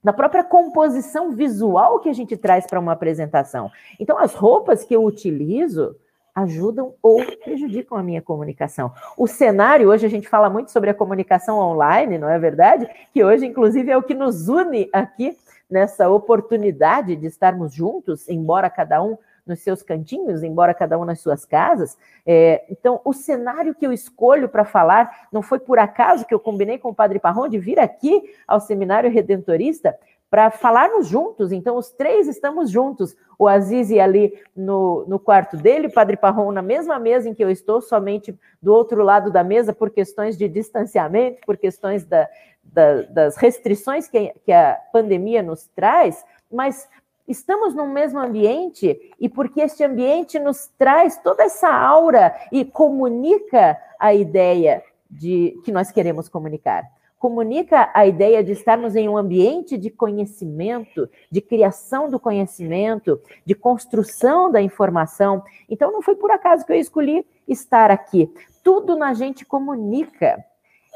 [0.04, 3.70] da própria composição visual que a gente traz para uma apresentação.
[4.00, 5.98] Então, as roupas que eu utilizo,
[6.38, 8.94] ajudam ou prejudicam a minha comunicação.
[9.18, 12.88] O cenário, hoje a gente fala muito sobre a comunicação online, não é verdade?
[13.12, 15.36] Que hoje, inclusive, é o que nos une aqui
[15.68, 21.22] nessa oportunidade de estarmos juntos, embora cada um nos seus cantinhos, embora cada um nas
[21.22, 21.98] suas casas.
[22.24, 26.40] É, então, o cenário que eu escolho para falar, não foi por acaso que eu
[26.40, 29.98] combinei com o Padre Parron de vir aqui ao Seminário Redentorista
[30.30, 31.52] para falarmos juntos.
[31.52, 33.16] Então, os três estamos juntos.
[33.40, 37.44] O Aziz ali no, no quarto dele, o Padre Parron na mesma mesa em que
[37.44, 42.28] eu estou, somente do outro lado da mesa, por questões de distanciamento, por questões da,
[42.64, 46.90] da, das restrições que, que a pandemia nos traz, mas
[47.28, 53.78] estamos no mesmo ambiente e porque este ambiente nos traz toda essa aura e comunica
[54.00, 56.84] a ideia de que nós queremos comunicar.
[57.20, 63.56] Comunica a ideia de estarmos em um ambiente de conhecimento, de criação do conhecimento, de
[63.56, 65.44] construção da informação.
[65.70, 68.32] Então, não foi por acaso que eu escolhi estar aqui.
[68.64, 70.44] Tudo na gente comunica.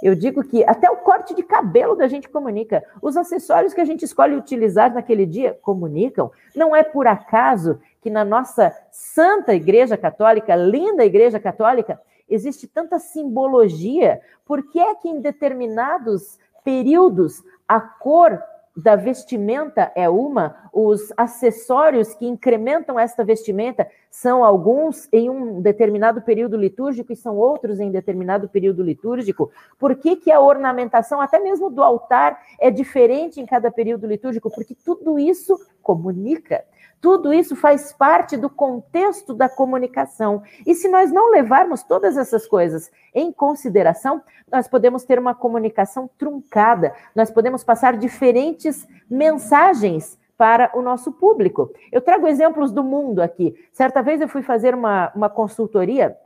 [0.02, 2.84] Eu digo que até o corte de cabelo da gente comunica.
[3.02, 6.32] Os acessórios que a gente escolhe utilizar naquele dia comunicam.
[6.56, 12.02] Não é por acaso que na nossa santa Igreja Católica, linda Igreja Católica,
[12.34, 14.22] existe tanta simbologia.
[14.46, 18.41] Por que é que em determinados períodos a cor
[18.76, 26.21] da vestimenta é uma, os acessórios que incrementam esta vestimenta são alguns em um determinado
[26.21, 29.50] período litúrgico e são outros em determinado período litúrgico.
[29.80, 34.52] Por que, que a ornamentação, até mesmo do altar, é diferente em cada período litúrgico?
[34.54, 36.65] Porque tudo isso comunica.
[37.00, 40.43] Tudo isso faz parte do contexto da comunicação.
[40.67, 44.21] E se nós não levarmos todas essas coisas em consideração,
[44.52, 51.72] nós podemos ter uma comunicação truncada, nós podemos passar diferentes mensagens para o nosso público.
[51.92, 53.54] Eu trago exemplos do mundo aqui.
[53.72, 56.18] Certa vez eu fui fazer uma, uma consultoria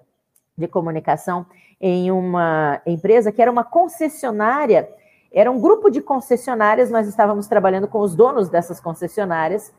[0.58, 1.46] de comunicação
[1.82, 4.90] em uma empresa que era uma concessionária,
[5.34, 9.74] era um grupo de concessionárias, nós estávamos trabalhando com os donos dessas concessionárias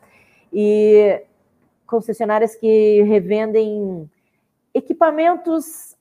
[0.53, 1.22] e
[1.87, 4.07] concessionárias que revendem
[4.75, 5.96] equipamentos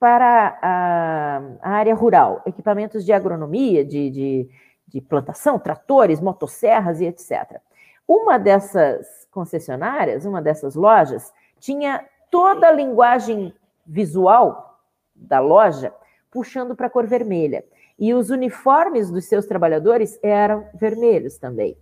[0.00, 4.48] para a, a área rural, equipamentos de agronomia, de, de,
[4.88, 7.60] de plantação, tratores, motosserras e etc.
[8.06, 13.54] Uma dessas concessionárias, uma dessas lojas, tinha toda a linguagem
[13.86, 14.80] visual
[15.14, 15.94] da loja
[16.30, 17.64] puxando para a cor vermelha.
[17.98, 21.76] E os uniformes dos seus trabalhadores eram vermelhos também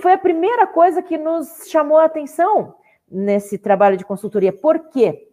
[0.00, 2.74] foi a primeira coisa que nos chamou a atenção
[3.10, 4.52] nesse trabalho de consultoria.
[4.52, 5.28] Por quê?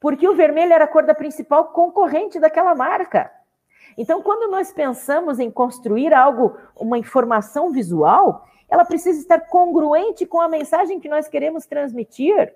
[0.00, 3.30] Porque o vermelho era a cor da principal concorrente daquela marca.
[3.96, 10.40] Então, quando nós pensamos em construir algo, uma informação visual, ela precisa estar congruente com
[10.40, 12.54] a mensagem que nós queremos transmitir.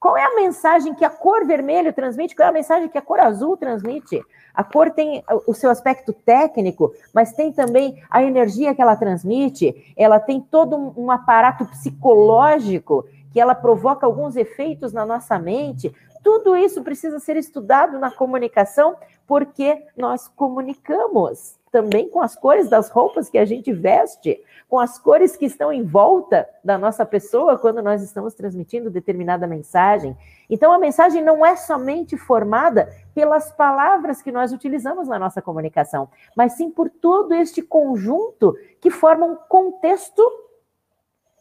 [0.00, 2.36] Qual é a mensagem que a cor vermelho transmite?
[2.36, 4.20] Qual é a mensagem que a cor azul transmite?
[4.52, 9.94] A cor tem o seu aspecto técnico, mas tem também a energia que ela transmite,
[9.96, 15.92] ela tem todo um, aparato psicológico que ela provoca alguns efeitos na nossa mente.
[16.24, 22.88] Tudo isso precisa ser estudado na comunicação, porque nós comunicamos também com as cores das
[22.88, 27.58] roupas que a gente veste, com as cores que estão em volta da nossa pessoa
[27.58, 30.16] quando nós estamos transmitindo determinada mensagem.
[30.48, 36.08] Então, a mensagem não é somente formada pelas palavras que nós utilizamos na nossa comunicação,
[36.34, 40.22] mas sim por todo este conjunto que forma um contexto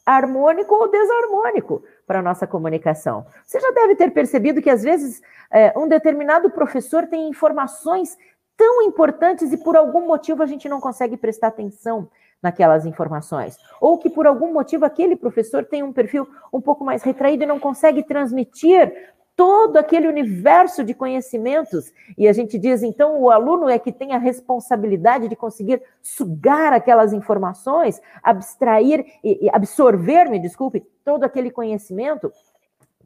[0.06, 3.26] harmônico ou desarmônico para a nossa comunicação.
[3.46, 8.18] Você já deve ter percebido que, às vezes, é, um determinado professor tem informações
[8.58, 12.10] tão importantes e por algum motivo a gente não consegue prestar atenção
[12.42, 13.58] naquelas informações.
[13.80, 17.48] Ou que por algum motivo aquele professor tem um perfil um pouco mais retraído e
[17.48, 21.92] não consegue transmitir todo aquele universo de conhecimentos.
[22.18, 26.74] E a gente diz, então, o aluno é que tem a responsabilidade de conseguir sugar
[26.74, 32.32] aquelas informações, abstrair e absorver, me desculpe, todo aquele conhecimento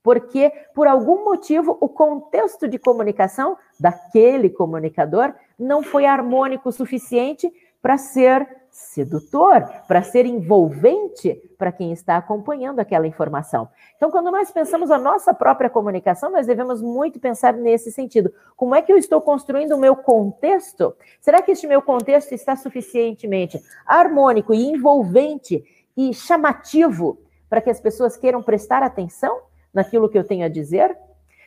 [0.08, 7.52] porque por algum motivo o contexto de comunicação daquele comunicador não foi harmônico o suficiente
[7.82, 13.68] para ser sedutor, para ser envolvente para quem está acompanhando aquela informação.
[13.96, 18.32] Então, quando nós pensamos a nossa própria comunicação, nós devemos muito pensar nesse sentido.
[18.56, 20.96] Como é que eu estou construindo o meu contexto?
[21.20, 25.64] Será que este meu contexto está suficientemente harmônico e envolvente
[25.96, 29.48] e chamativo para que as pessoas queiram prestar atenção?
[29.78, 30.98] naquilo que eu tenho a dizer?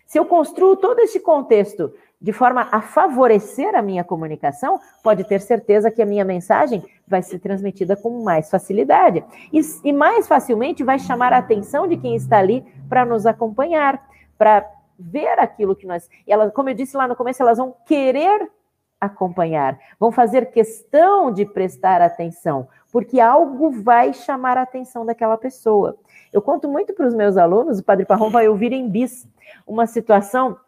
[0.07, 5.41] Se eu construo todo esse contexto de forma a favorecer a minha comunicação, pode ter
[5.41, 9.25] certeza que a minha mensagem vai ser transmitida com mais facilidade.
[9.53, 14.07] E, e mais facilmente vai chamar a atenção de quem está ali para nos acompanhar,
[14.37, 14.69] para
[14.99, 16.11] ver aquilo que nós.
[16.27, 18.51] E como eu disse lá no começo, elas vão querer
[19.01, 25.97] acompanhar, vão fazer questão de prestar atenção, porque algo vai chamar a atenção daquela pessoa.
[26.31, 29.27] Eu conto muito para os meus alunos, o Padre Parrom vai ouvir em bis
[29.67, 30.59] uma situação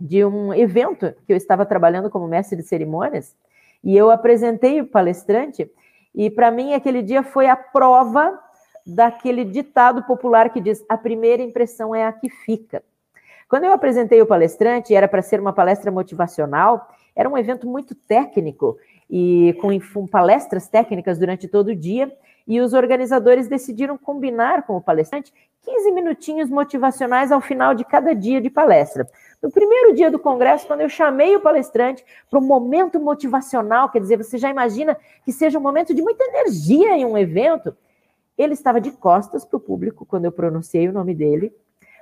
[0.00, 3.36] de um evento que eu estava trabalhando como mestre de cerimônias,
[3.84, 5.70] e eu apresentei o palestrante,
[6.14, 8.38] e para mim aquele dia foi a prova
[8.86, 12.82] daquele ditado popular que diz: a primeira impressão é a que fica.
[13.48, 17.94] Quando eu apresentei o palestrante, era para ser uma palestra motivacional, Era um evento muito
[17.94, 18.78] técnico
[19.08, 22.10] e com palestras técnicas durante todo o dia.
[22.46, 25.32] E os organizadores decidiram combinar com o palestrante
[25.62, 29.06] 15 minutinhos motivacionais ao final de cada dia de palestra.
[29.42, 34.00] No primeiro dia do congresso, quando eu chamei o palestrante para um momento motivacional, quer
[34.00, 37.76] dizer, você já imagina que seja um momento de muita energia em um evento,
[38.36, 41.54] ele estava de costas para o público quando eu pronunciei o nome dele.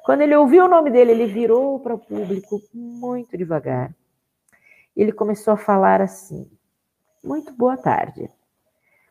[0.04, 3.94] Quando ele ouviu o nome dele, ele virou para o público muito devagar.
[4.96, 6.48] Ele começou a falar assim:
[7.22, 8.30] Muito boa tarde.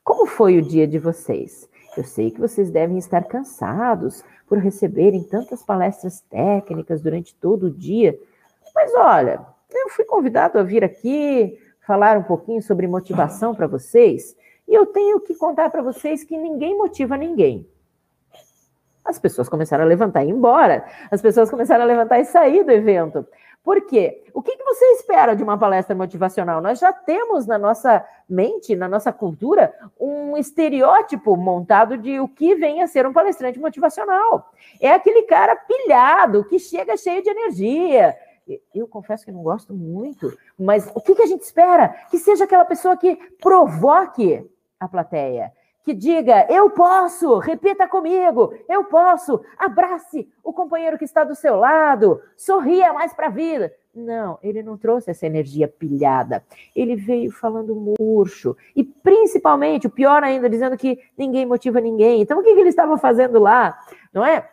[0.08, 1.70] Como foi o dia de vocês?
[1.98, 7.70] Eu sei que vocês devem estar cansados por receberem tantas palestras técnicas durante todo o
[7.70, 8.18] dia,
[8.74, 14.34] mas olha, eu fui convidado a vir aqui falar um pouquinho sobre motivação para vocês
[14.66, 17.68] e eu tenho que contar para vocês que ninguém motiva ninguém.
[19.04, 20.86] As pessoas começaram a levantar e ir embora.
[21.12, 23.28] As pessoas começaram a levantar e sair do evento.
[23.68, 24.24] Por quê?
[24.34, 26.62] O que, que você espera de uma palestra motivacional?
[26.62, 32.56] Nós já temos na nossa mente, na nossa cultura, um estereótipo montado de o que
[32.56, 34.54] vem a ser um palestrante motivacional.
[34.80, 38.16] É aquele cara pilhado, que chega cheio de energia,
[38.74, 41.90] eu confesso que não gosto muito, mas o que, que a gente espera?
[42.10, 44.50] Que seja aquela pessoa que provoque
[44.80, 45.52] a plateia,
[45.88, 51.56] que diga: eu posso, repita comigo, eu posso, abrace o companheiro que está do seu
[51.56, 53.74] lado, sorria mais para a vida.
[53.96, 56.44] Não, ele não trouxe essa energia pilhada.
[56.76, 58.56] Ele veio falando murcho.
[58.76, 62.22] E principalmente, o pior ainda, dizendo que ninguém motiva ninguém.
[62.22, 63.80] Então, o que, que ele estava fazendo lá?
[64.14, 64.48] Não é?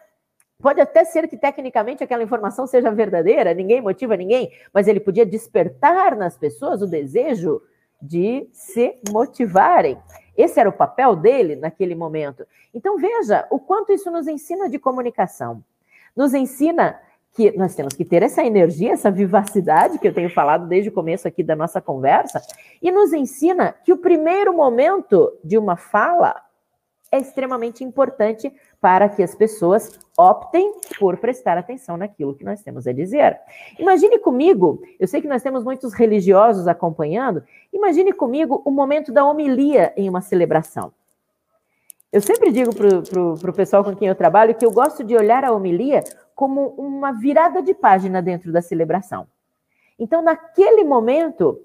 [0.63, 5.27] Pode até ser que tecnicamente aquela informação seja verdadeira, ninguém motiva ninguém, mas ele podia
[5.27, 7.61] despertar nas pessoas o desejo
[8.05, 9.99] de se motivarem.
[10.37, 12.47] Esse era o papel dele naquele momento.
[12.73, 15.63] Então veja o quanto isso nos ensina de comunicação.
[16.15, 17.01] Nos ensina
[17.33, 20.93] que nós temos que ter essa energia, essa vivacidade que eu tenho falado desde o
[20.93, 22.41] começo aqui da nossa conversa,
[22.81, 26.41] e nos ensina que o primeiro momento de uma fala
[27.15, 32.87] é extremamente importante para que as pessoas optem por prestar atenção naquilo que nós temos
[32.89, 33.39] a dizer.
[33.79, 39.25] Imagine comigo, eu sei que nós temos muitos religiosos acompanhando, imagine comigo o momento da
[39.25, 40.93] homilia em uma celebração.
[42.13, 45.45] Eu sempre digo para o pessoal com quem eu trabalho que eu gosto de olhar
[45.45, 46.03] a homilia
[46.35, 49.27] como uma virada de página dentro da celebração.
[49.97, 51.61] Então, naquele momento,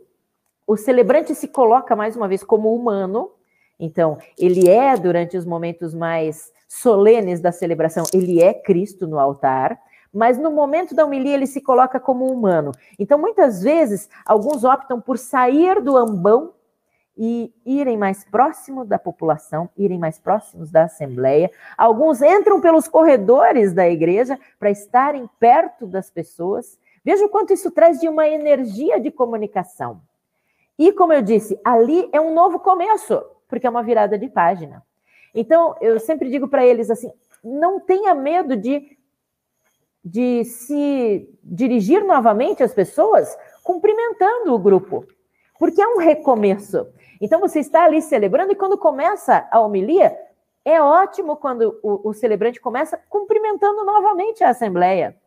[0.68, 3.32] o celebrante se coloca mais uma vez como humano,
[3.80, 9.80] então, ele é, durante os momentos mais solenes da celebração, ele é Cristo no altar,
[10.14, 12.72] mas no momento da homilia ele se coloca como humano.
[12.98, 16.54] Então, muitas vezes, alguns optam por sair do ambão
[17.18, 21.52] e irem mais próximo da população, irem mais próximos da assembleia.
[21.78, 26.78] Alguns entram pelos corredores da igreja para estarem perto das pessoas.
[27.04, 30.02] Veja o quanto isso traz de uma energia de comunicação.
[30.78, 34.82] E, como eu disse, ali é um novo começo porque é uma virada de página.
[35.36, 37.12] Então, eu sempre digo para eles assim:
[37.44, 38.98] não tenha medo de,
[40.06, 45.06] de se dirigir novamente às pessoas cumprimentando o grupo,
[45.58, 46.88] porque é um recomeço.
[47.20, 50.18] Então, você está ali celebrando, e quando começa a homilia,
[50.64, 55.18] é ótimo quando o, o celebrante começa cumprimentando novamente a assembleia.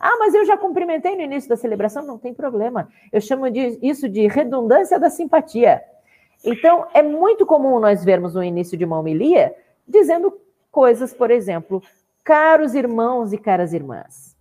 [0.00, 2.88] Ah, mas eu já cumprimentei no início da celebração, não tem problema.
[3.12, 5.82] Eu chamo de, isso de redundância da simpatia.
[6.44, 9.54] Então, é muito comum nós vermos no início de uma homilia
[9.86, 10.38] dizendo
[10.70, 11.82] coisas, por exemplo,
[12.22, 14.36] caros irmãos e caras irmãs.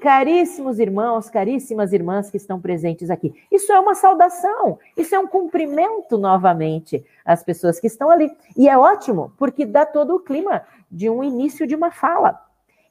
[0.00, 3.34] Caríssimos irmãos, caríssimas irmãs que estão presentes aqui.
[3.50, 8.30] Isso é uma saudação, isso é um cumprimento novamente às pessoas que estão ali.
[8.56, 12.38] E é ótimo, porque dá todo o clima de um início de uma fala.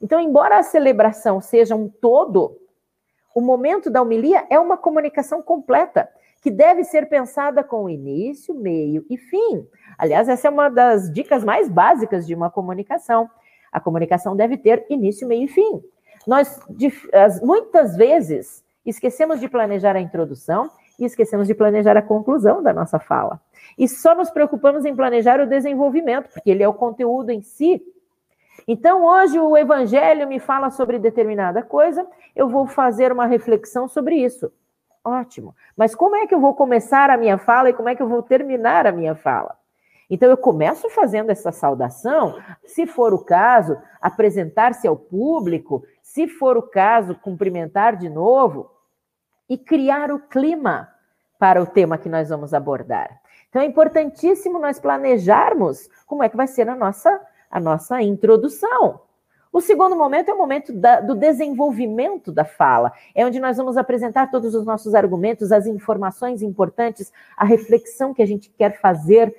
[0.02, 2.58] Então, embora a celebração seja um todo,
[3.36, 6.10] o momento da homilia é uma comunicação completa
[6.44, 9.66] que deve ser pensada com início, meio e fim.
[9.98, 13.30] Aliás, essa é uma das dicas mais básicas de uma comunicação.
[13.72, 15.82] A comunicação deve ter início, meio e fim.
[16.28, 16.60] Nós,
[17.42, 20.70] muitas vezes, esquecemos de planejar a introdução
[21.00, 23.40] e esquecemos de planejar a conclusão da nossa fala.
[23.78, 27.82] E só nos preocupamos em planejar o desenvolvimento, porque ele é o conteúdo em si.
[28.68, 34.18] Então, hoje o evangelho me fala sobre determinada coisa, eu vou fazer uma reflexão sobre
[34.18, 34.52] isso.
[35.04, 35.54] Ótimo.
[35.76, 38.08] Mas como é que eu vou começar a minha fala e como é que eu
[38.08, 39.58] vou terminar a minha fala?
[40.10, 46.58] Então, eu começo fazendo essa saudação, se for o caso, apresentar-se ao público, se for
[46.58, 48.70] o caso, cumprimentar de novo
[49.50, 50.90] e criar o clima
[51.40, 53.22] para o tema que nós vamos abordar.
[53.50, 59.02] Então, é importantíssimo nós planejarmos como é que vai ser a nossa, a nossa introdução.
[59.54, 63.78] O segundo momento é o momento da, do desenvolvimento da fala, é onde nós vamos
[63.78, 69.32] apresentar todos os nossos argumentos, as informações importantes, a reflexão que a gente quer fazer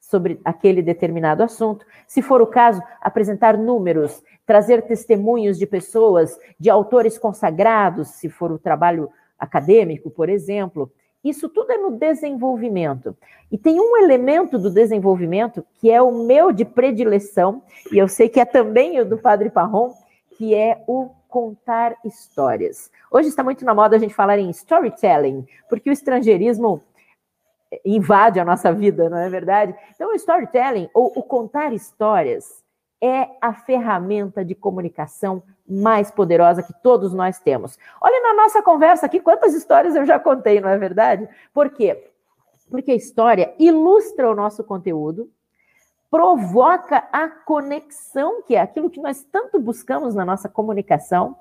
[0.00, 1.84] sobre aquele determinado assunto.
[2.06, 8.52] Se for o caso, apresentar números, trazer testemunhos de pessoas, de autores consagrados, se for
[8.52, 10.92] o trabalho acadêmico, por exemplo.
[11.28, 13.16] Isso tudo é no desenvolvimento.
[13.50, 18.28] E tem um elemento do desenvolvimento que é o meu de predileção, e eu sei
[18.28, 19.92] que é também o do Padre Parron,
[20.36, 22.90] que é o contar histórias.
[23.10, 26.80] Hoje está muito na moda a gente falar em storytelling, porque o estrangeirismo
[27.84, 29.74] invade a nossa vida, não é verdade?
[29.94, 32.64] Então, o storytelling, ou o contar histórias,
[33.02, 37.78] é a ferramenta de comunicação mais poderosa que todos nós temos.
[38.00, 41.28] Olha na nossa conversa aqui quantas histórias eu já contei, não é verdade?
[41.52, 42.10] Por quê?
[42.70, 45.30] Porque a história ilustra o nosso conteúdo,
[46.10, 51.36] provoca a conexão, que é aquilo que nós tanto buscamos na nossa comunicação.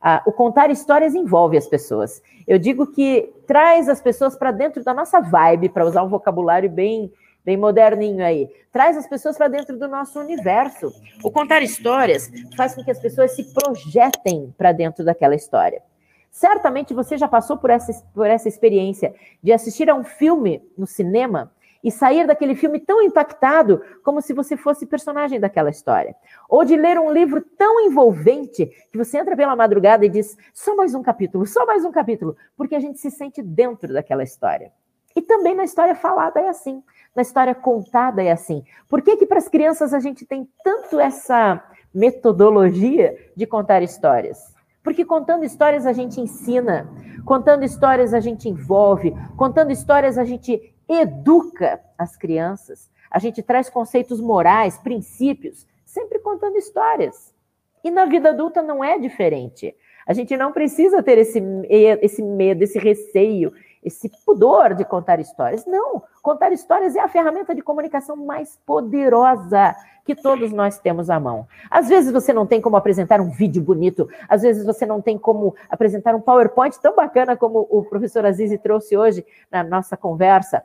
[0.00, 2.22] Ah, o contar histórias envolve as pessoas.
[2.46, 6.70] Eu digo que traz as pessoas para dentro da nossa vibe, para usar um vocabulário
[6.70, 7.12] bem
[7.48, 8.46] bem moderninho aí.
[8.70, 10.92] Traz as pessoas para dentro do nosso universo.
[11.24, 15.82] O contar histórias faz com que as pessoas se projetem para dentro daquela história.
[16.30, 20.86] Certamente você já passou por essa, por essa experiência de assistir a um filme no
[20.86, 21.50] cinema
[21.82, 26.14] e sair daquele filme tão impactado como se você fosse personagem daquela história.
[26.50, 30.76] Ou de ler um livro tão envolvente que você entra pela madrugada e diz: só
[30.76, 34.70] mais um capítulo, só mais um capítulo, porque a gente se sente dentro daquela história.
[35.18, 36.80] E também na história falada é assim,
[37.12, 38.62] na história contada é assim.
[38.88, 41.60] Por que que para as crianças a gente tem tanto essa
[41.92, 44.54] metodologia de contar histórias?
[44.80, 46.88] Porque contando histórias a gente ensina,
[47.24, 53.68] contando histórias a gente envolve, contando histórias a gente educa as crianças, a gente traz
[53.68, 57.34] conceitos morais, princípios, sempre contando histórias.
[57.82, 59.74] E na vida adulta não é diferente.
[60.08, 61.38] A gente não precisa ter esse,
[61.68, 63.52] esse medo, esse receio,
[63.84, 65.66] esse pudor de contar histórias.
[65.66, 71.20] Não, contar histórias é a ferramenta de comunicação mais poderosa que todos nós temos à
[71.20, 71.46] mão.
[71.70, 75.18] Às vezes você não tem como apresentar um vídeo bonito, às vezes você não tem
[75.18, 80.64] como apresentar um PowerPoint tão bacana como o professor Azizi trouxe hoje na nossa conversa.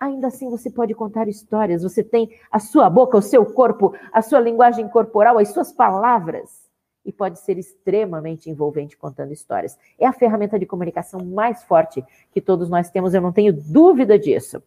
[0.00, 4.22] Ainda assim, você pode contar histórias, você tem a sua boca, o seu corpo, a
[4.22, 6.63] sua linguagem corporal, as suas palavras
[7.04, 9.78] e pode ser extremamente envolvente contando histórias.
[9.98, 14.18] É a ferramenta de comunicação mais forte que todos nós temos, eu não tenho dúvida
[14.18, 14.62] disso.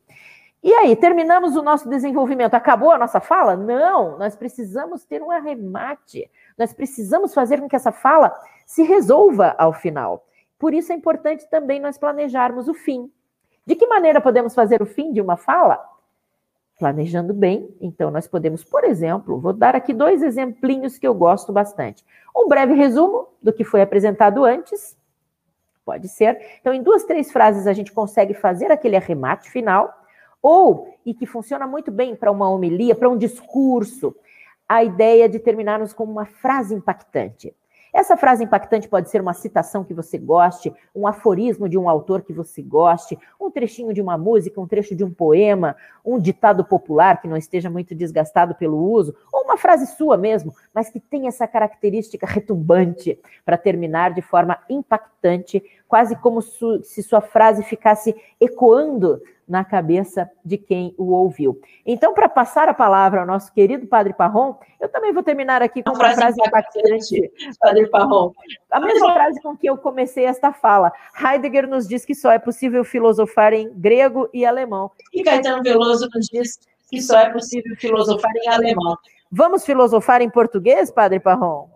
[0.64, 2.56] E aí, terminamos o nosso desenvolvimento.
[2.56, 3.56] Acabou a nossa fala?
[3.56, 6.30] Não, nós precisamos ter um arremate.
[6.58, 8.34] Nós precisamos fazer com que essa fala
[8.66, 10.26] se resolva ao final.
[10.58, 13.12] Por isso é importante também nós planejarmos o fim.
[13.66, 15.84] De que maneira podemos fazer o fim de uma fala?
[16.78, 17.76] Planejando bem.
[17.82, 22.06] Então, nós podemos, por exemplo, vou dar aqui dois exemplinhos que eu gosto bastante.
[22.36, 24.96] Um breve resumo do que foi apresentado antes.
[25.84, 26.40] Pode ser.
[26.60, 29.94] Então, em duas, três frases, a gente consegue fazer aquele arremate final.
[30.42, 34.16] Ou, e que funciona muito bem para uma homilia, para um discurso,
[34.70, 37.56] a ideia de terminarmos com uma frase impactante.
[37.94, 42.22] Essa frase impactante pode ser uma citação que você goste, um aforismo de um autor
[42.22, 45.76] que você goste, um trechinho de uma música, um trecho de um poema,
[46.06, 50.54] um ditado popular que não esteja muito desgastado pelo uso, ou uma frase sua mesmo,
[50.74, 57.22] mas que tenha essa característica retumbante para terminar de forma impactante, quase como se sua
[57.22, 61.60] frase ficasse ecoando na cabeça de quem o ouviu.
[61.86, 65.82] Então, para passar a palavra ao nosso querido Padre Parron, eu também vou terminar aqui
[65.82, 68.34] com uma, uma frase impactante, Padre Parron.
[68.70, 70.92] A mesma frase com que eu comecei esta fala.
[71.20, 74.92] Heidegger nos diz que só é possível filosofar em grego e alemão.
[75.14, 78.98] E Caetano Veloso nos diz que só é possível filosofar em alemão.
[79.32, 81.70] Vamos filosofar em português, Padre Parron?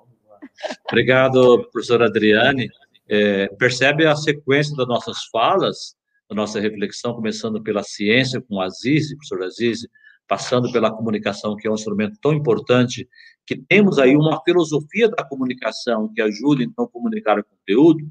[0.90, 2.70] Obrigado, professora Adriane.
[3.10, 5.96] É, percebe a sequência das nossas falas
[6.32, 9.86] da nossa reflexão, começando pela ciência, com Aziz, professor Aziz,
[10.26, 13.06] passando pela comunicação, que é um instrumento tão importante,
[13.46, 18.10] que temos aí uma filosofia da comunicação que ajuda, então, a comunicar o conteúdo.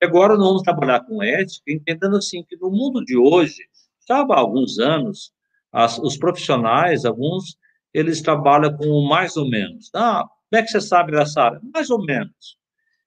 [0.00, 3.64] E agora nós vamos trabalhar com ética, entendendo, assim, que no mundo de hoje,
[4.08, 5.32] já há alguns anos,
[5.72, 7.56] as, os profissionais, alguns,
[7.92, 9.90] eles trabalham com mais ou menos.
[9.96, 11.60] Ah, como é que você sabe dessa área?
[11.74, 12.56] Mais ou menos.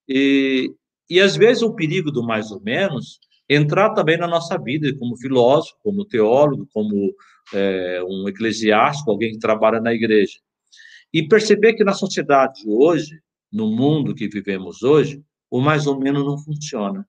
[0.09, 0.75] E,
[1.09, 3.17] e às vezes o perigo do mais ou menos
[3.53, 7.13] entrar também na nossa vida, como filósofo, como teólogo, como
[7.53, 10.39] é, um eclesiástico, alguém que trabalha na igreja.
[11.13, 13.21] E perceber que na sociedade de hoje,
[13.51, 17.05] no mundo que vivemos hoje, o mais ou menos não funciona.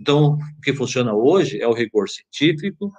[0.00, 2.90] Então, o que funciona hoje é o rigor científico,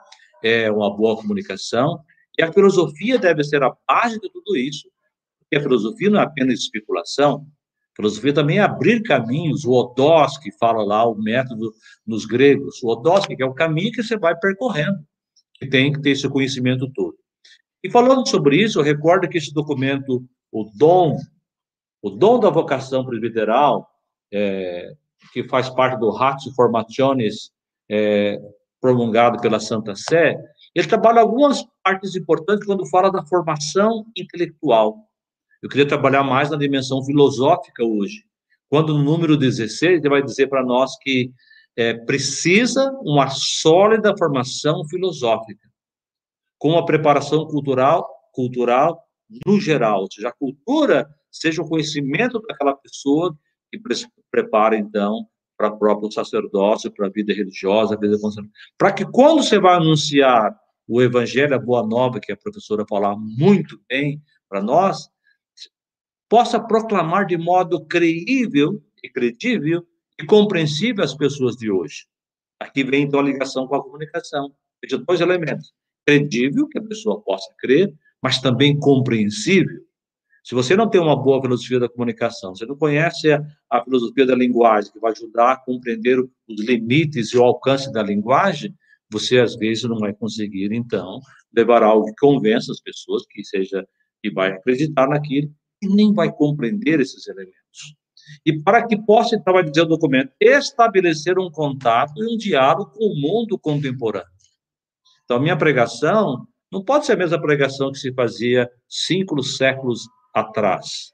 [0.44, 2.00] é uma boa comunicação,
[2.38, 4.88] e a filosofia deve ser a base de tudo isso,
[5.50, 7.48] que a filosofia não é apenas especulação,
[8.02, 11.72] filosofia também é abrir caminhos, o odós, que fala lá o método
[12.06, 15.00] nos gregos, o odós, que é o caminho que você vai percorrendo,
[15.56, 17.16] que tem que ter esse conhecimento todo.
[17.84, 21.18] E falando sobre isso, eu recordo que esse documento, o dom,
[22.02, 23.88] o dom da vocação presbiteral,
[24.34, 24.94] é,
[25.32, 27.52] que faz parte do Ratio Formationes,
[27.90, 28.40] é,
[28.80, 30.36] prolongado pela Santa Sé,
[30.74, 34.98] ele trabalha algumas partes importantes quando fala da formação intelectual.
[35.62, 38.24] Eu queria trabalhar mais na dimensão filosófica hoje.
[38.70, 41.32] Quando no número 16, ele vai dizer para nós que
[41.76, 45.70] é, precisa uma sólida formação filosófica,
[46.58, 49.04] com uma preparação cultural, cultural
[49.46, 53.36] no geral, ou seja, a cultura seja o conhecimento daquela pessoa
[53.72, 53.80] que
[54.30, 55.26] prepara, então,
[55.58, 58.44] para o próprio sacerdócio, para a vida religiosa, a
[58.78, 60.54] para que quando você vai anunciar
[60.88, 65.08] o evangelho, a boa nova, que a professora falar muito bem para nós,
[66.32, 69.86] possa proclamar de modo creível e credível
[70.18, 72.06] e compreensível às pessoas de hoje.
[72.58, 74.50] Aqui vem, então, a ligação com a comunicação.
[74.82, 75.74] Veja, dois elementos.
[76.08, 79.82] Credível, que a pessoa possa crer, mas também compreensível.
[80.42, 84.26] Se você não tem uma boa filosofia da comunicação, você não conhece a, a filosofia
[84.26, 88.74] da linguagem, que vai ajudar a compreender os limites e o alcance da linguagem,
[89.12, 91.20] você, às vezes, não vai conseguir, então,
[91.54, 93.86] levar algo que convença as pessoas, que seja,
[94.24, 95.54] que vai acreditar naquilo,
[95.88, 97.96] nem vai compreender esses elementos.
[98.46, 103.06] E para que possa, vai dizer o documento, estabelecer um contato e um diálogo com
[103.06, 104.28] o mundo contemporâneo.
[105.24, 110.08] Então, a minha pregação não pode ser a mesma pregação que se fazia cinco séculos
[110.34, 111.14] atrás,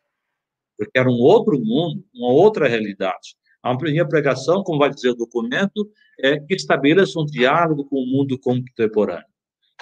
[0.77, 3.35] porque era um outro mundo, uma outra realidade.
[3.63, 5.89] A minha pregação, como vai dizer o documento,
[6.19, 9.25] é que estabeleça um diálogo com o mundo contemporâneo.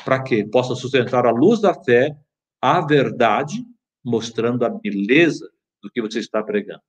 [0.04, 2.16] Para que possa sustentar a luz da fé,
[2.62, 3.64] a verdade,
[4.06, 5.50] mostrando a beleza
[5.82, 6.82] do que você está pregando.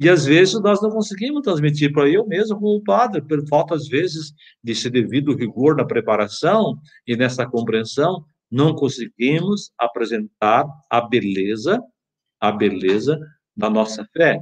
[0.00, 3.86] E às vezes nós não conseguimos transmitir para eu mesmo, como padre, por falta às
[3.86, 11.80] vezes desse devido rigor na preparação e nessa compreensão, não conseguimos apresentar a beleza,
[12.40, 13.18] a beleza
[13.56, 14.40] da nossa fé.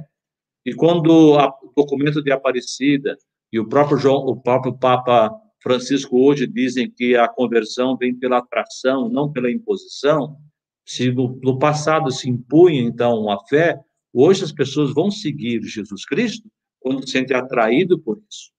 [0.65, 3.15] E quando o documento de Aparecida
[3.51, 5.31] e o próprio João, o próprio Papa
[5.61, 10.37] Francisco hoje dizem que a conversão vem pela atração, não pela imposição,
[10.85, 13.79] se no, no passado se impunha, então, a fé,
[14.11, 18.51] hoje as pessoas vão seguir Jesus Cristo quando se sentem atraído por isso.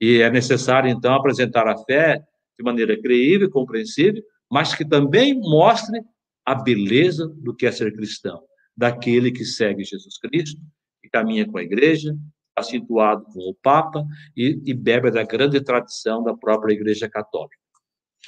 [0.00, 2.22] E é necessário, então, apresentar a fé
[2.58, 6.00] de maneira creível, compreensível, mas que também mostre
[6.44, 8.42] a beleza do que é ser cristão,
[8.76, 10.60] daquele que segue Jesus Cristo,
[11.02, 12.16] que caminha com a igreja,
[12.62, 14.04] situado com o Papa
[14.36, 17.56] e, e bebe da grande tradição da própria Igreja Católica.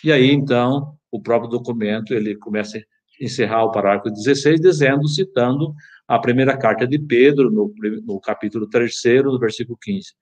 [0.04, 2.78] E aí, então, o próprio documento, ele começa
[3.20, 5.74] encerrar o parágrafo 16, dizendo, citando
[6.06, 7.72] a primeira carta de Pedro, no,
[8.04, 8.92] no capítulo 3,
[9.24, 10.14] no versículo 15: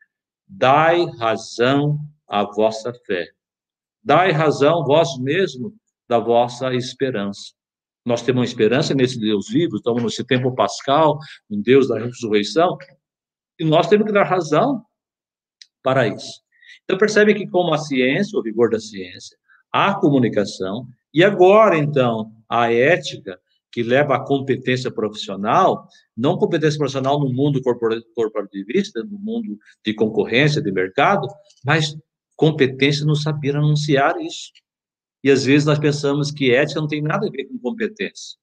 [0.47, 3.29] Dai razão à vossa fé.
[4.03, 5.75] Dai razão vós mesmo
[6.09, 7.53] da vossa esperança.
[8.05, 11.19] Nós temos uma esperança nesse Deus vivo, estamos nesse tempo pascal,
[11.51, 12.77] um Deus da ressurreição,
[13.59, 14.85] e nós temos que dar razão
[15.83, 16.41] para isso.
[16.85, 19.37] Então, percebe que, como a ciência, o vigor da ciência,
[19.73, 23.39] a comunicação, e agora, então, a ética,
[23.77, 25.87] que leva à competência profissional,
[26.17, 27.61] não competência profissional no mundo
[28.15, 31.29] corporativista, no mundo de concorrência, de mercado,
[31.65, 31.95] mas
[32.37, 34.51] competência no saber anunciar isso.
[35.23, 38.39] E às vezes nós pensamos que ética não tem nada a ver com competência.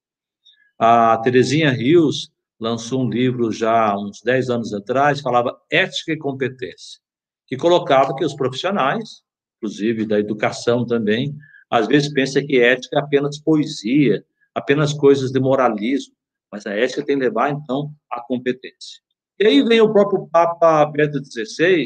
[0.78, 6.18] A Terezinha Rios lançou um livro já há uns 10 anos atrás, falava ética e
[6.18, 6.99] competência,
[7.47, 9.24] que colocava que os profissionais,
[9.57, 11.36] inclusive da educação também,
[11.74, 16.13] às vezes pensa que ética é apenas poesia, apenas coisas de moralismo,
[16.51, 19.01] mas a ética tem que levar, então, à competência.
[19.39, 21.86] E aí vem o próprio Papa Bento XVI,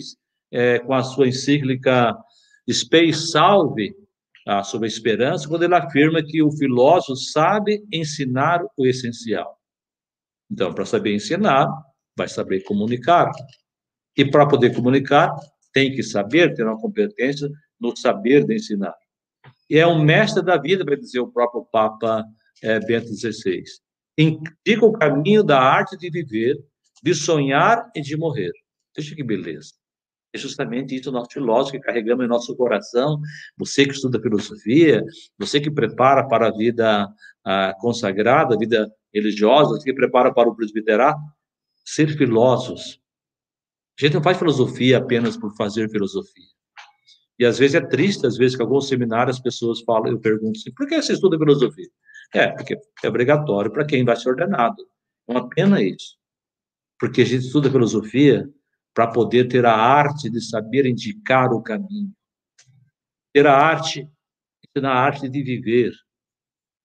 [0.51, 2.17] é, com a sua encíclica
[2.69, 3.95] Spei Salve,
[4.45, 9.57] ah, sobre a esperança, quando ele afirma que o filósofo sabe ensinar o essencial.
[10.51, 11.65] Então, para saber ensinar,
[12.13, 13.31] vai saber comunicar.
[14.17, 15.33] E para poder comunicar,
[15.71, 18.93] tem que saber, ter uma competência no saber de ensinar
[19.69, 22.23] e é um mestre da vida, vai dizer o próprio Papa
[22.63, 23.63] é, Bento XVI.
[24.17, 26.57] Indica o caminho da arte de viver,
[27.03, 28.51] de sonhar e de morrer.
[28.95, 29.73] Veja que beleza.
[30.33, 33.19] É justamente isso o nosso filósofo que carregamos em nosso coração.
[33.57, 35.03] Você que estuda filosofia,
[35.37, 37.07] você que prepara para a vida
[37.45, 41.19] ah, consagrada, a vida religiosa, você que prepara para o presbiterato,
[41.85, 42.99] ser filósofos.
[43.99, 46.56] A gente não faz filosofia apenas por fazer filosofia.
[47.39, 50.59] E às vezes é triste, às vezes, que alguns seminários as pessoas falam, eu pergunto
[50.59, 51.87] assim, por que você estuda filosofia?
[52.33, 54.83] É, porque é obrigatório para quem vai ser ordenado.
[55.27, 56.17] É uma pena isso.
[56.99, 58.49] Porque a gente estuda filosofia
[58.93, 62.11] para poder ter a arte de saber indicar o caminho.
[63.31, 64.09] Ter a arte,
[64.75, 65.91] na arte de viver,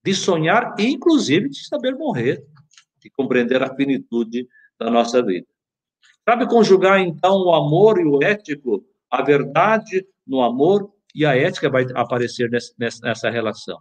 [0.05, 2.45] de sonhar e, inclusive, de saber morrer,
[3.05, 4.47] e compreender a finitude
[4.79, 5.47] da nossa vida.
[6.29, 11.69] Sabe conjugar, então, o amor e o ético, a verdade no amor e a ética
[11.69, 13.79] vai aparecer nessa relação,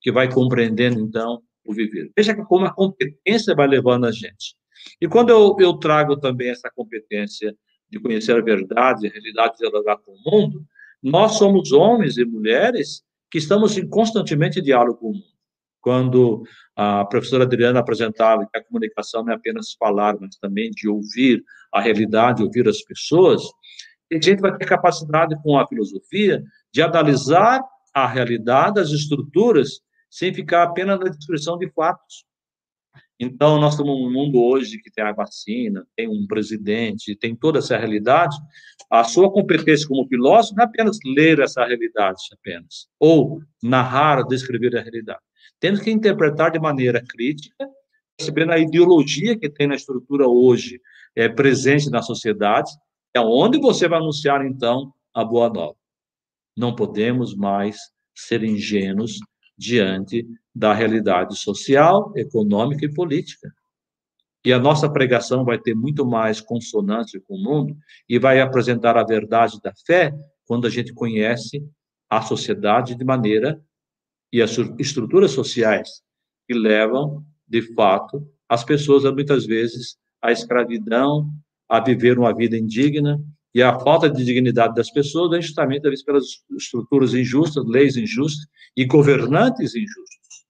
[0.00, 2.10] que vai compreendendo, então, o viver.
[2.16, 4.56] Veja como a competência vai levando a gente.
[5.00, 7.54] E quando eu, eu trago também essa competência
[7.90, 10.64] de conhecer a verdade, a realidade, de dialogar com o mundo,
[11.02, 15.24] nós somos homens e mulheres que estamos em constantemente diálogo com o mundo.
[15.80, 16.42] Quando
[16.76, 21.42] a professora Adriana apresentava que a comunicação não é apenas falar, mas também de ouvir
[21.72, 23.42] a realidade, ouvir as pessoas,
[24.16, 26.42] a gente vai ter capacidade com a filosofia
[26.72, 27.62] de analisar
[27.94, 29.80] a realidade, as estruturas,
[30.10, 32.24] sem ficar apenas na descrição de fatos.
[33.20, 37.58] Então, nós estamos num mundo hoje que tem a vacina, tem um presidente, tem toda
[37.58, 38.36] essa realidade.
[38.88, 44.76] A sua competência como filósofo não é apenas ler essa realidade, apenas, ou narrar, descrever
[44.76, 45.20] a realidade.
[45.58, 47.68] Temos que interpretar de maneira crítica,
[48.16, 50.80] percebendo a ideologia que tem na estrutura hoje
[51.16, 52.70] é, presente na sociedade,
[53.14, 55.76] é onde você vai anunciar, então, a boa nova.
[56.56, 57.78] Não podemos mais
[58.14, 59.18] ser ingênuos
[59.56, 63.52] diante da realidade social, econômica e política.
[64.44, 67.76] E a nossa pregação vai ter muito mais consonância com o mundo
[68.08, 70.12] e vai apresentar a verdade da fé
[70.46, 71.62] quando a gente conhece
[72.08, 73.60] a sociedade de maneira
[74.32, 76.02] e as estruturas sociais
[76.46, 81.30] que levam, de fato, as pessoas, muitas vezes, à escravidão,
[81.68, 83.20] a viver uma vida indigna,
[83.54, 86.24] e a falta de dignidade das pessoas vem justamente vezes, pelas
[86.56, 88.46] estruturas injustas, leis injustas
[88.76, 90.46] e governantes injustos.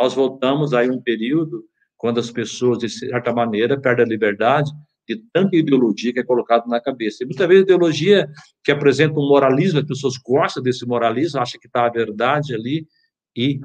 [0.00, 1.64] Nós voltamos aí a um período
[1.96, 4.70] quando as pessoas, de certa maneira, perdem a liberdade
[5.08, 7.22] de tanta ideologia que é colocada na cabeça.
[7.22, 8.28] E muitas vezes ideologia
[8.64, 12.86] que apresenta um moralismo, as pessoas gostam desse moralismo, acham que está a verdade ali,
[13.36, 13.60] e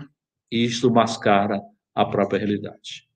[0.51, 1.59] isto mascara
[1.95, 3.06] a própria realidade.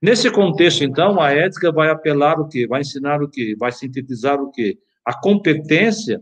[0.00, 2.66] Nesse contexto, então, a ética vai apelar o quê?
[2.66, 3.56] Vai ensinar o quê?
[3.58, 4.78] Vai sintetizar o quê?
[5.04, 6.20] A competência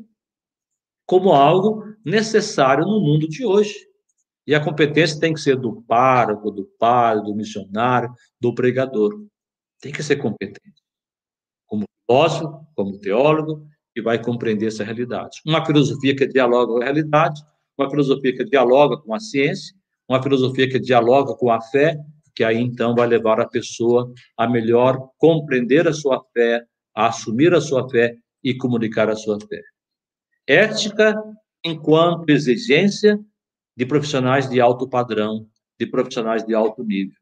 [1.04, 3.74] como algo necessário no mundo de hoje.
[4.46, 9.12] E a competência tem que ser do pároco, do padre, do missionário, do pregador.
[9.80, 10.82] Tem que ser competente.
[11.66, 15.40] Como filósofo, como teólogo, e vai compreender essa realidade.
[15.44, 17.40] Uma filosofia que dialoga com a realidade,
[17.78, 19.74] uma filosofia que dialoga com a ciência,
[20.08, 21.98] uma filosofia que dialoga com a fé,
[22.36, 26.62] que aí então vai levar a pessoa a melhor compreender a sua fé,
[26.94, 28.14] a assumir a sua fé
[28.44, 29.62] e comunicar a sua fé.
[30.46, 31.20] Ética
[31.64, 33.18] enquanto exigência
[33.74, 35.48] de profissionais de alto padrão,
[35.80, 37.16] de profissionais de alto nível.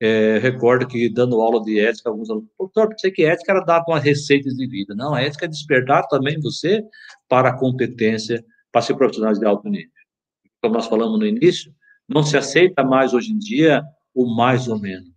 [0.00, 3.84] É, recordo que, dando aula de ética, alguns alunos, doutor, pensei que ética era dar
[3.86, 4.96] as receitas de vida.
[4.96, 6.82] Não, a ética é despertar também você
[7.28, 9.90] para a competência para ser profissionais de alto nível.
[10.60, 11.72] Como nós falamos no início,
[12.12, 13.82] não se aceita mais hoje em dia
[14.14, 15.10] o mais ou menos.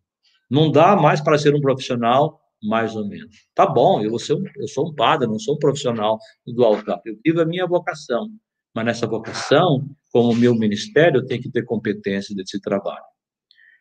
[0.49, 3.47] Não dá mais para ser um profissional mais ou menos.
[3.53, 6.99] Tá bom, eu, sou, eu sou um padre, não sou um profissional do altar.
[7.05, 8.29] Eu vivo a minha vocação.
[8.73, 13.03] Mas nessa vocação, como meu ministério, eu tenho que ter competência desse trabalho.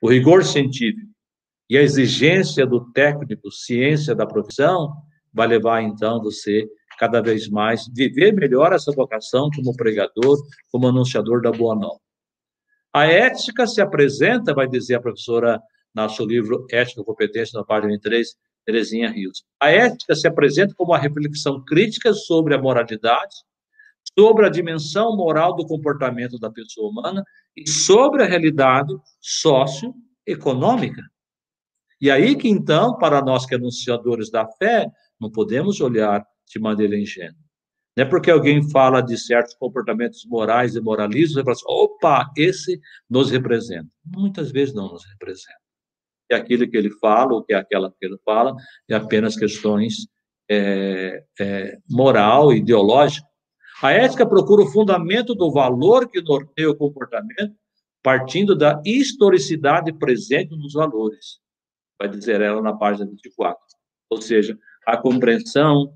[0.02, 1.08] O rigor científico
[1.68, 4.92] e a exigência do técnico, ciência da profissão,
[5.32, 6.66] vai levar, então, você
[6.98, 10.38] cada vez mais viver melhor essa vocação como pregador,
[10.70, 12.03] como anunciador da boa nova.
[12.94, 15.60] A ética se apresenta, vai dizer a professora
[15.92, 19.44] no seu livro Ética e Competência, na página 23, Terezinha Rios.
[19.60, 23.34] A ética se apresenta como uma reflexão crítica sobre a moralidade,
[24.16, 27.24] sobre a dimensão moral do comportamento da pessoa humana
[27.56, 31.02] e sobre a realidade socioeconômica.
[32.00, 34.86] E aí que, então, para nós que anunciadores da fé,
[35.20, 37.43] não podemos olhar de maneira ingênua.
[37.96, 42.32] Não é porque alguém fala de certos comportamentos morais e moralismos, você fala assim, opa,
[42.36, 43.88] esse nos representa.
[44.04, 45.58] Muitas vezes não nos representa.
[46.30, 48.54] E aquilo que ele fala, ou que é aquela que ele fala,
[48.88, 50.08] é apenas questões
[50.50, 53.26] é, é, moral, ideológica.
[53.82, 57.54] A ética procura o fundamento do valor que norteia o comportamento,
[58.02, 61.38] partindo da historicidade presente nos valores.
[61.98, 63.58] Vai dizer ela na página 24.
[64.10, 65.92] Ou seja, a compreensão,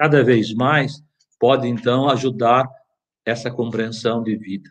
[0.00, 1.04] cada vez mais,
[1.38, 2.66] pode então ajudar
[3.22, 4.70] essa compreensão de vida.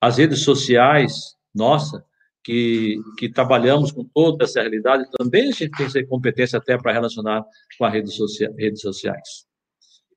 [0.00, 2.04] As redes sociais, nossa,
[2.42, 6.92] que, que trabalhamos com toda essa realidade, também a gente tem essa competência até para
[6.92, 7.44] relacionar
[7.78, 9.46] com as redes, socia redes sociais.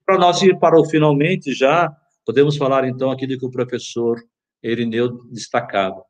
[0.04, 4.20] Para nós ir para o finalmente já, podemos falar então aqui do que o professor
[4.64, 6.04] Irineu destacava.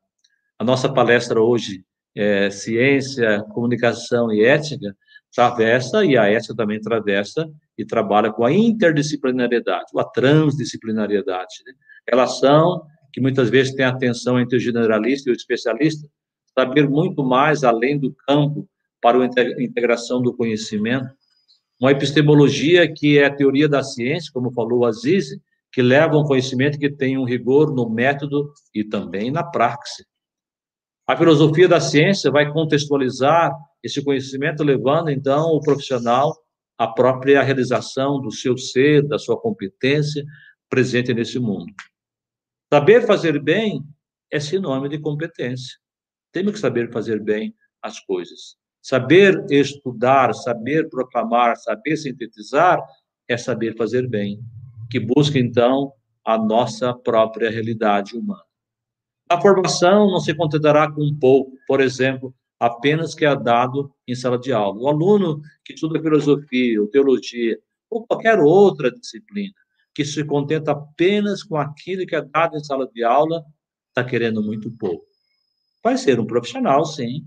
[0.58, 1.84] A nossa palestra hoje
[2.16, 4.96] é Ciência, Comunicação e Ética,
[5.36, 7.46] travessa, e a ética também travessa,
[7.78, 11.54] e trabalha com a interdisciplinariedade, ou a transdisciplinariedade.
[11.66, 11.72] Né?
[12.08, 16.06] Relação que muitas vezes tem atenção entre o generalista e o especialista,
[16.58, 18.68] saber muito mais além do campo
[19.00, 21.08] para a integração do conhecimento.
[21.80, 25.28] Uma epistemologia que é a teoria da ciência, como falou o Aziz,
[25.72, 30.04] que leva um conhecimento que tem um rigor no método e também na praxe.
[31.06, 33.52] A filosofia da ciência vai contextualizar
[33.82, 36.34] esse conhecimento, levando então o profissional
[36.78, 40.24] à própria realização do seu ser, da sua competência
[40.68, 41.72] presente nesse mundo.
[42.72, 43.82] Saber fazer bem
[44.30, 45.78] é sinônimo de competência.
[46.32, 48.56] Temos que saber fazer bem as coisas.
[48.82, 52.80] Saber estudar, saber proclamar, saber sintetizar
[53.28, 54.40] é saber fazer bem,
[54.90, 55.92] que busca então
[56.24, 58.42] a nossa própria realidade humana.
[59.28, 64.14] A formação não se contentará com um pouco, por exemplo, apenas que é dado em
[64.14, 64.80] sala de aula.
[64.80, 67.58] O aluno que estuda filosofia ou teologia
[67.90, 69.54] ou qualquer outra disciplina
[69.94, 73.42] que se contenta apenas com aquilo que é dado em sala de aula
[73.88, 75.06] está querendo muito pouco.
[75.82, 77.24] Vai ser um profissional, sim,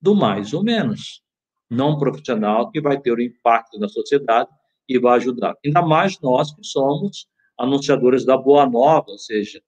[0.00, 1.22] do mais ou menos.
[1.70, 4.50] Não um profissional que vai ter um impacto na sociedade
[4.88, 5.54] e vai ajudar.
[5.64, 7.26] Ainda mais nós que somos
[7.56, 9.62] anunciadores da boa nova, ou seja,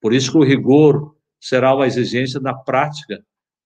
[0.00, 3.22] por isso que o rigor será uma exigência na prática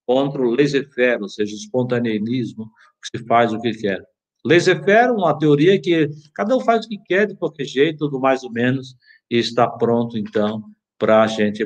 [0.07, 2.71] contra o laissez-faire, ou seja, o espontaneismo,
[3.03, 4.03] que se faz o que quer.
[4.45, 8.43] Laissez-faire, uma teoria que cada um faz o que quer, de qualquer jeito, do mais
[8.43, 8.97] ou menos,
[9.31, 10.65] e está pronto, então,
[10.99, 11.65] para a gente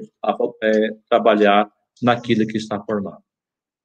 [0.63, 1.69] é, trabalhar
[2.03, 3.23] naquilo que está formado.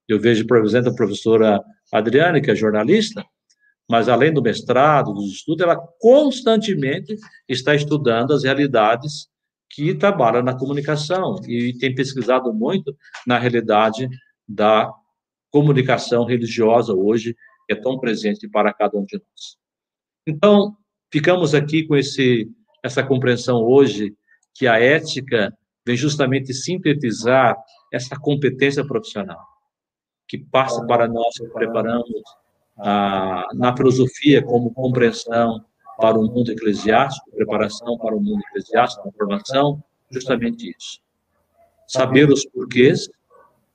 [0.08, 3.24] Eu vejo, por exemplo, a professora Adriane, que é jornalista,
[3.90, 7.16] mas além do mestrado, dos estudos, ela constantemente
[7.48, 9.28] está estudando as realidades
[9.70, 12.96] que trabalham na comunicação e tem pesquisado muito
[13.26, 14.10] na realidade
[14.54, 14.92] da
[15.50, 17.36] comunicação religiosa hoje,
[17.68, 19.58] que é tão presente para cada um de nós.
[20.26, 20.76] Então,
[21.12, 22.50] ficamos aqui com esse,
[22.84, 24.16] essa compreensão hoje
[24.54, 27.58] que a ética vem justamente sintetizar
[27.92, 29.42] essa competência profissional,
[30.28, 32.22] que passa para nós que preparamos
[32.78, 35.66] a, na filosofia como compreensão
[35.98, 41.00] para o mundo eclesiástico, preparação para o mundo eclesiástico, formação, justamente isso.
[41.88, 43.10] Saber os porquês,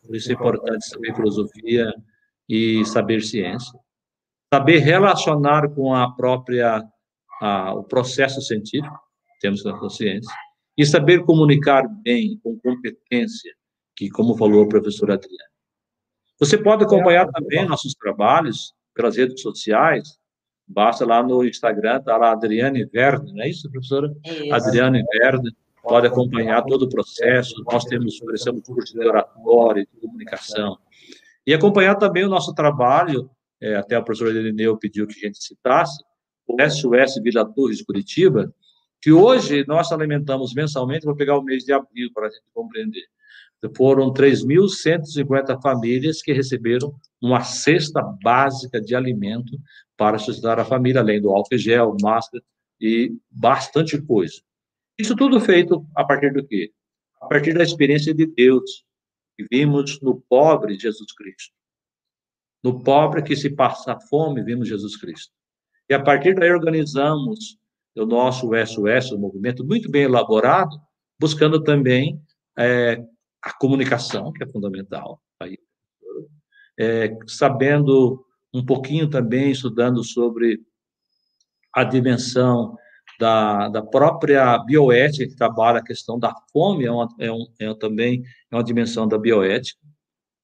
[0.07, 1.92] por isso é importante saber filosofia
[2.48, 3.78] e saber ciência.
[4.52, 6.82] Saber relacionar com a própria,
[7.40, 8.98] a, o processo científico,
[9.40, 10.32] temos na consciência.
[10.78, 13.52] E saber comunicar bem, com competência,
[13.96, 15.50] que, como falou a professora Adriana.
[16.38, 20.18] Você pode acompanhar também nossos trabalhos pelas redes sociais,
[20.66, 24.14] basta lá no Instagram, está lá Adriane Verde, não é isso, professora?
[24.24, 24.54] É isso.
[24.54, 25.50] Adriane Verde,
[25.87, 30.76] pode acompanhar todo o processo, nós temos, oferecemos curso de oratório, de comunicação,
[31.47, 33.30] e acompanhar também o nosso trabalho,
[33.61, 36.03] é, até a professora Irineu pediu que a gente citasse,
[36.47, 38.53] o SOS Vila Torres Curitiba,
[39.01, 43.05] que hoje nós alimentamos mensalmente, vou pegar o mês de abril para a gente compreender.
[43.76, 49.59] Foram 3.150 famílias que receberam uma cesta básica de alimento
[49.97, 52.43] para sustentar a família, além do álcool gel, máscara
[52.80, 54.41] e bastante coisa.
[54.99, 56.72] Isso tudo feito a partir do quê?
[57.20, 58.84] A partir da experiência de Deus,
[59.36, 61.55] que vimos no pobre Jesus Cristo.
[62.64, 65.32] No pobre que se passa fome, vimos Jesus Cristo.
[65.88, 67.59] E a partir daí organizamos
[67.94, 70.76] o nosso SOS, o movimento muito bem elaborado,
[71.18, 72.20] buscando também
[72.59, 73.03] é,
[73.42, 75.59] a comunicação, que é fundamental, aí,
[76.78, 80.61] é, sabendo um pouquinho também, estudando sobre
[81.72, 82.76] a dimensão
[83.18, 87.74] da, da própria bioética, que trabalha a questão da fome, é, uma, é, um, é
[87.74, 89.80] também é uma dimensão da bioética,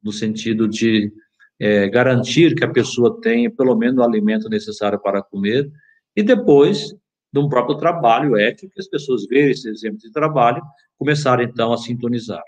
[0.02, 1.12] no sentido de
[1.60, 5.70] é, garantir que a pessoa tenha pelo menos o alimento necessário para comer,
[6.16, 6.94] e depois
[7.32, 10.62] de um próprio trabalho ético, que as pessoas verem esse exemplo de trabalho,
[10.98, 12.42] começarem então a sintonizar.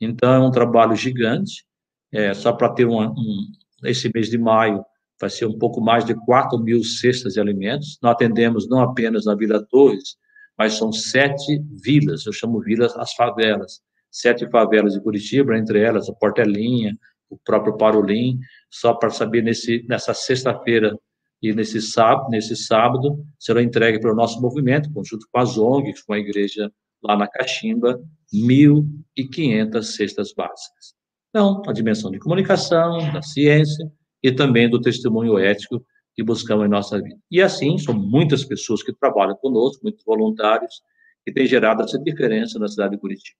[0.00, 1.64] Então, é um trabalho gigante,
[2.12, 3.46] é, só para ter um, um,
[3.84, 4.84] esse mês de maio,
[5.20, 7.98] vai ser um pouco mais de 4 mil cestas de alimentos.
[8.02, 10.16] Nós atendemos não apenas na Vila Torres,
[10.56, 16.08] mas são sete vilas, eu chamo vilas as favelas, sete favelas de Curitiba, entre elas
[16.08, 16.96] a Portelinha,
[17.30, 18.38] o próprio Parolim,
[18.70, 20.98] só para saber nesse, nessa sexta-feira
[21.40, 26.02] e nesse sábado, nesse sábado será entregue para o nosso movimento, conjunto com as ONGs,
[26.02, 28.00] com a igreja lá na Caximba,
[28.34, 30.94] 1.500 cestas básicas.
[31.28, 33.88] Então, a dimensão de comunicação, da ciência
[34.22, 37.18] e também do testemunho ético que buscamos em nossa vida.
[37.30, 40.82] E assim, são muitas pessoas que trabalham conosco, muitos voluntários,
[41.24, 43.38] que têm gerado essa diferença na cidade de Curitiba.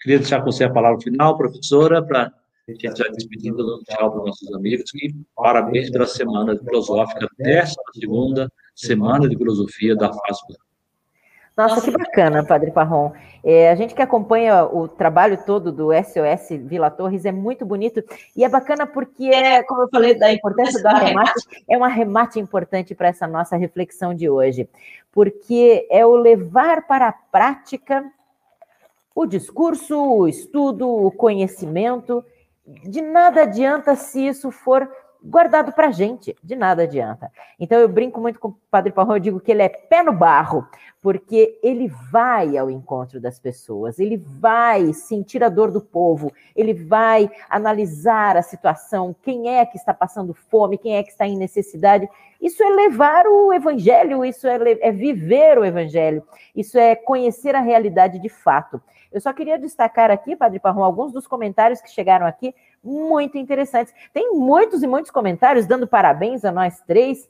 [0.00, 2.32] Queria deixar com você a palavra final, professora, para
[2.68, 7.82] gente já despedindo, dando tchau para os nossos amigos e parabéns pela Semana Filosófica, décima
[7.94, 10.69] segunda Semana de Filosofia da FASPA.
[11.60, 13.12] Nossa, que bacana, Padre Parron.
[13.44, 18.02] É, a gente que acompanha o trabalho todo do SOS Vila Torres é muito bonito
[18.36, 22.38] e é bacana porque é, como eu falei da importância do arremate, é um arremate
[22.38, 24.68] importante para essa nossa reflexão de hoje,
[25.12, 28.04] porque é o levar para a prática
[29.14, 32.24] o discurso, o estudo, o conhecimento.
[32.66, 34.88] De nada adianta se isso for
[35.22, 37.30] guardado para gente, de nada adianta.
[37.58, 40.12] Então eu brinco muito com o Padre Paulo, eu digo que ele é pé no
[40.12, 40.66] barro,
[41.02, 46.74] porque ele vai ao encontro das pessoas, ele vai sentir a dor do povo, ele
[46.74, 51.36] vai analisar a situação, quem é que está passando fome, quem é que está em
[51.36, 52.08] necessidade.
[52.40, 56.22] Isso é levar o evangelho, isso é, é viver o evangelho,
[56.54, 58.80] isso é conhecer a realidade de fato.
[59.12, 63.92] Eu só queria destacar aqui, Padre Parrão, alguns dos comentários que chegaram aqui, muito interessantes.
[64.12, 67.28] Tem muitos e muitos comentários dando parabéns a nós três,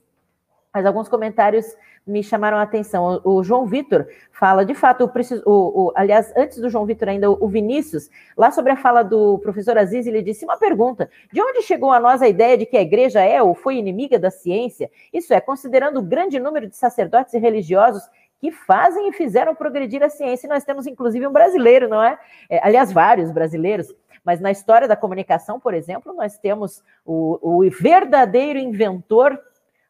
[0.73, 1.67] mas alguns comentários
[2.07, 3.21] me chamaram a atenção.
[3.25, 5.11] O, o João Vitor fala, de fato,
[5.47, 9.39] o, o, aliás, antes do João Vitor ainda, o Vinícius, lá sobre a fala do
[9.39, 12.77] professor Aziz, ele disse uma pergunta: de onde chegou a nós a ideia de que
[12.77, 14.91] a igreja é ou foi inimiga da ciência?
[15.13, 18.03] Isso é, considerando o grande número de sacerdotes e religiosos
[18.41, 20.47] que fazem e fizeram progredir a ciência.
[20.47, 22.19] E nós temos, inclusive, um brasileiro, não é?
[22.49, 23.95] é aliás, vários brasileiros.
[24.25, 29.39] Mas na história da comunicação, por exemplo, nós temos o, o verdadeiro inventor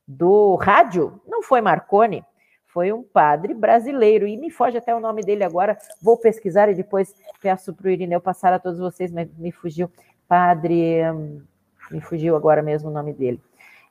[0.06, 2.24] do rádio, não foi Marconi,
[2.66, 6.74] foi um padre brasileiro, e me foge até o nome dele agora, vou pesquisar e
[6.74, 9.90] depois peço para o Irineu passar a todos vocês, mas me fugiu,
[10.26, 11.42] padre, hum,
[11.90, 13.40] me fugiu agora mesmo o nome dele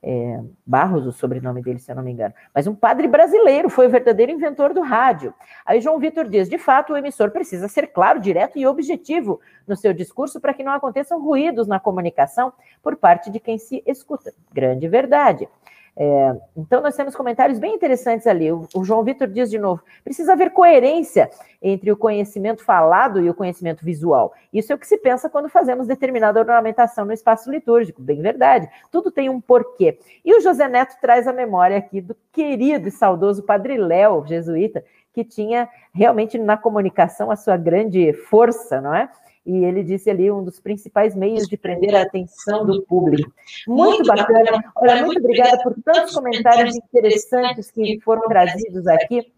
[0.02, 3.88] é, Barros, o sobrenome dele, se eu não me engano, mas um padre brasileiro, foi
[3.88, 5.34] o verdadeiro inventor do rádio.
[5.66, 9.76] Aí João Vitor diz: de fato, o emissor precisa ser claro, direto e objetivo no
[9.76, 14.34] seu discurso para que não aconteçam ruídos na comunicação por parte de quem se escuta.
[14.54, 15.48] Grande verdade.
[15.96, 18.52] É, então, nós temos comentários bem interessantes ali.
[18.52, 21.30] O, o João Vitor diz de novo: precisa haver coerência
[21.62, 24.34] entre o conhecimento falado e o conhecimento visual.
[24.54, 28.02] Isso é o que se pensa quando fazemos determinada ornamentação no espaço litúrgico.
[28.02, 28.70] Bem verdade.
[28.92, 30.00] Tudo tem um porquê.
[30.24, 34.84] E o José Neto traz a memória aqui do querido e saudoso Padre Léo, jesuíta,
[35.14, 39.10] que tinha realmente na comunicação a sua grande força, não é?
[39.46, 43.32] E ele disse ali um dos principais meios de prender a atenção do público.
[43.68, 44.64] Muito bacana.
[44.76, 49.32] Olha, muito obrigada por tantos comentários interessantes que foram trazidos aqui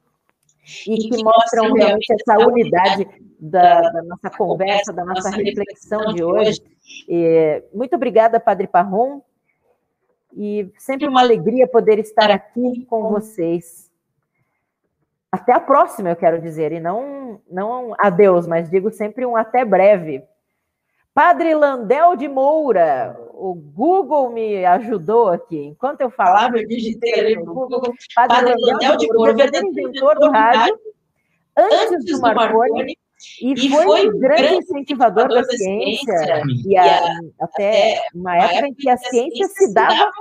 [0.87, 3.07] e que mostram realmente essa unidade
[3.39, 6.61] da, da nossa conversa, da nossa reflexão de hoje.
[7.07, 9.21] E, muito obrigada, Padre Parron,
[10.35, 13.90] e sempre uma alegria poder estar aqui com vocês.
[15.31, 19.63] Até a próxima, eu quero dizer, e não, não adeus, mas digo sempre um até
[19.63, 20.21] breve.
[21.13, 25.57] Padre Landel de Moura, o Google me ajudou aqui.
[25.57, 27.93] Enquanto eu falava, eu digitei ali no Google.
[28.13, 30.77] Padre, Padre Landel de Moura, verdadeiro inventor do rádio,
[31.57, 32.97] antes do Marconi,
[33.41, 38.89] e foi, foi um grande incentivador da ciência, e a, até uma época em que
[38.89, 40.11] a ciência se dava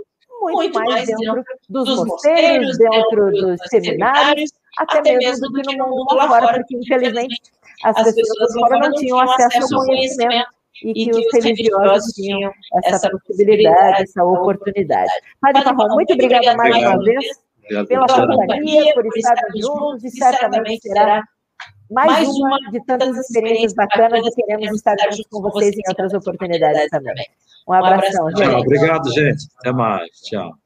[0.40, 4.50] muito mais dentro dos mosteiros, dentro dos seminários,
[4.80, 7.40] até, até mesmo do que no mundo lá fora, porque infelizmente
[7.84, 10.48] as, as pessoas lá fora não tinham acesso ao conhecimento
[10.82, 12.50] e que, os religiosos tinham
[12.84, 15.10] essa possibilidade, essa oportunidade.
[15.40, 17.26] Padre Paul, muito obrigada mais uma vez
[17.86, 21.22] pela companhia, por estar juntos e certamente será
[21.90, 26.88] mais uma de tantas experiências bacanas e queremos estar juntos com vocês em outras oportunidades
[26.88, 27.26] também.
[27.68, 28.54] Um abração, gente.
[28.54, 29.46] Obrigado, gente.
[29.58, 30.08] Até mais.
[30.22, 30.59] Tchau.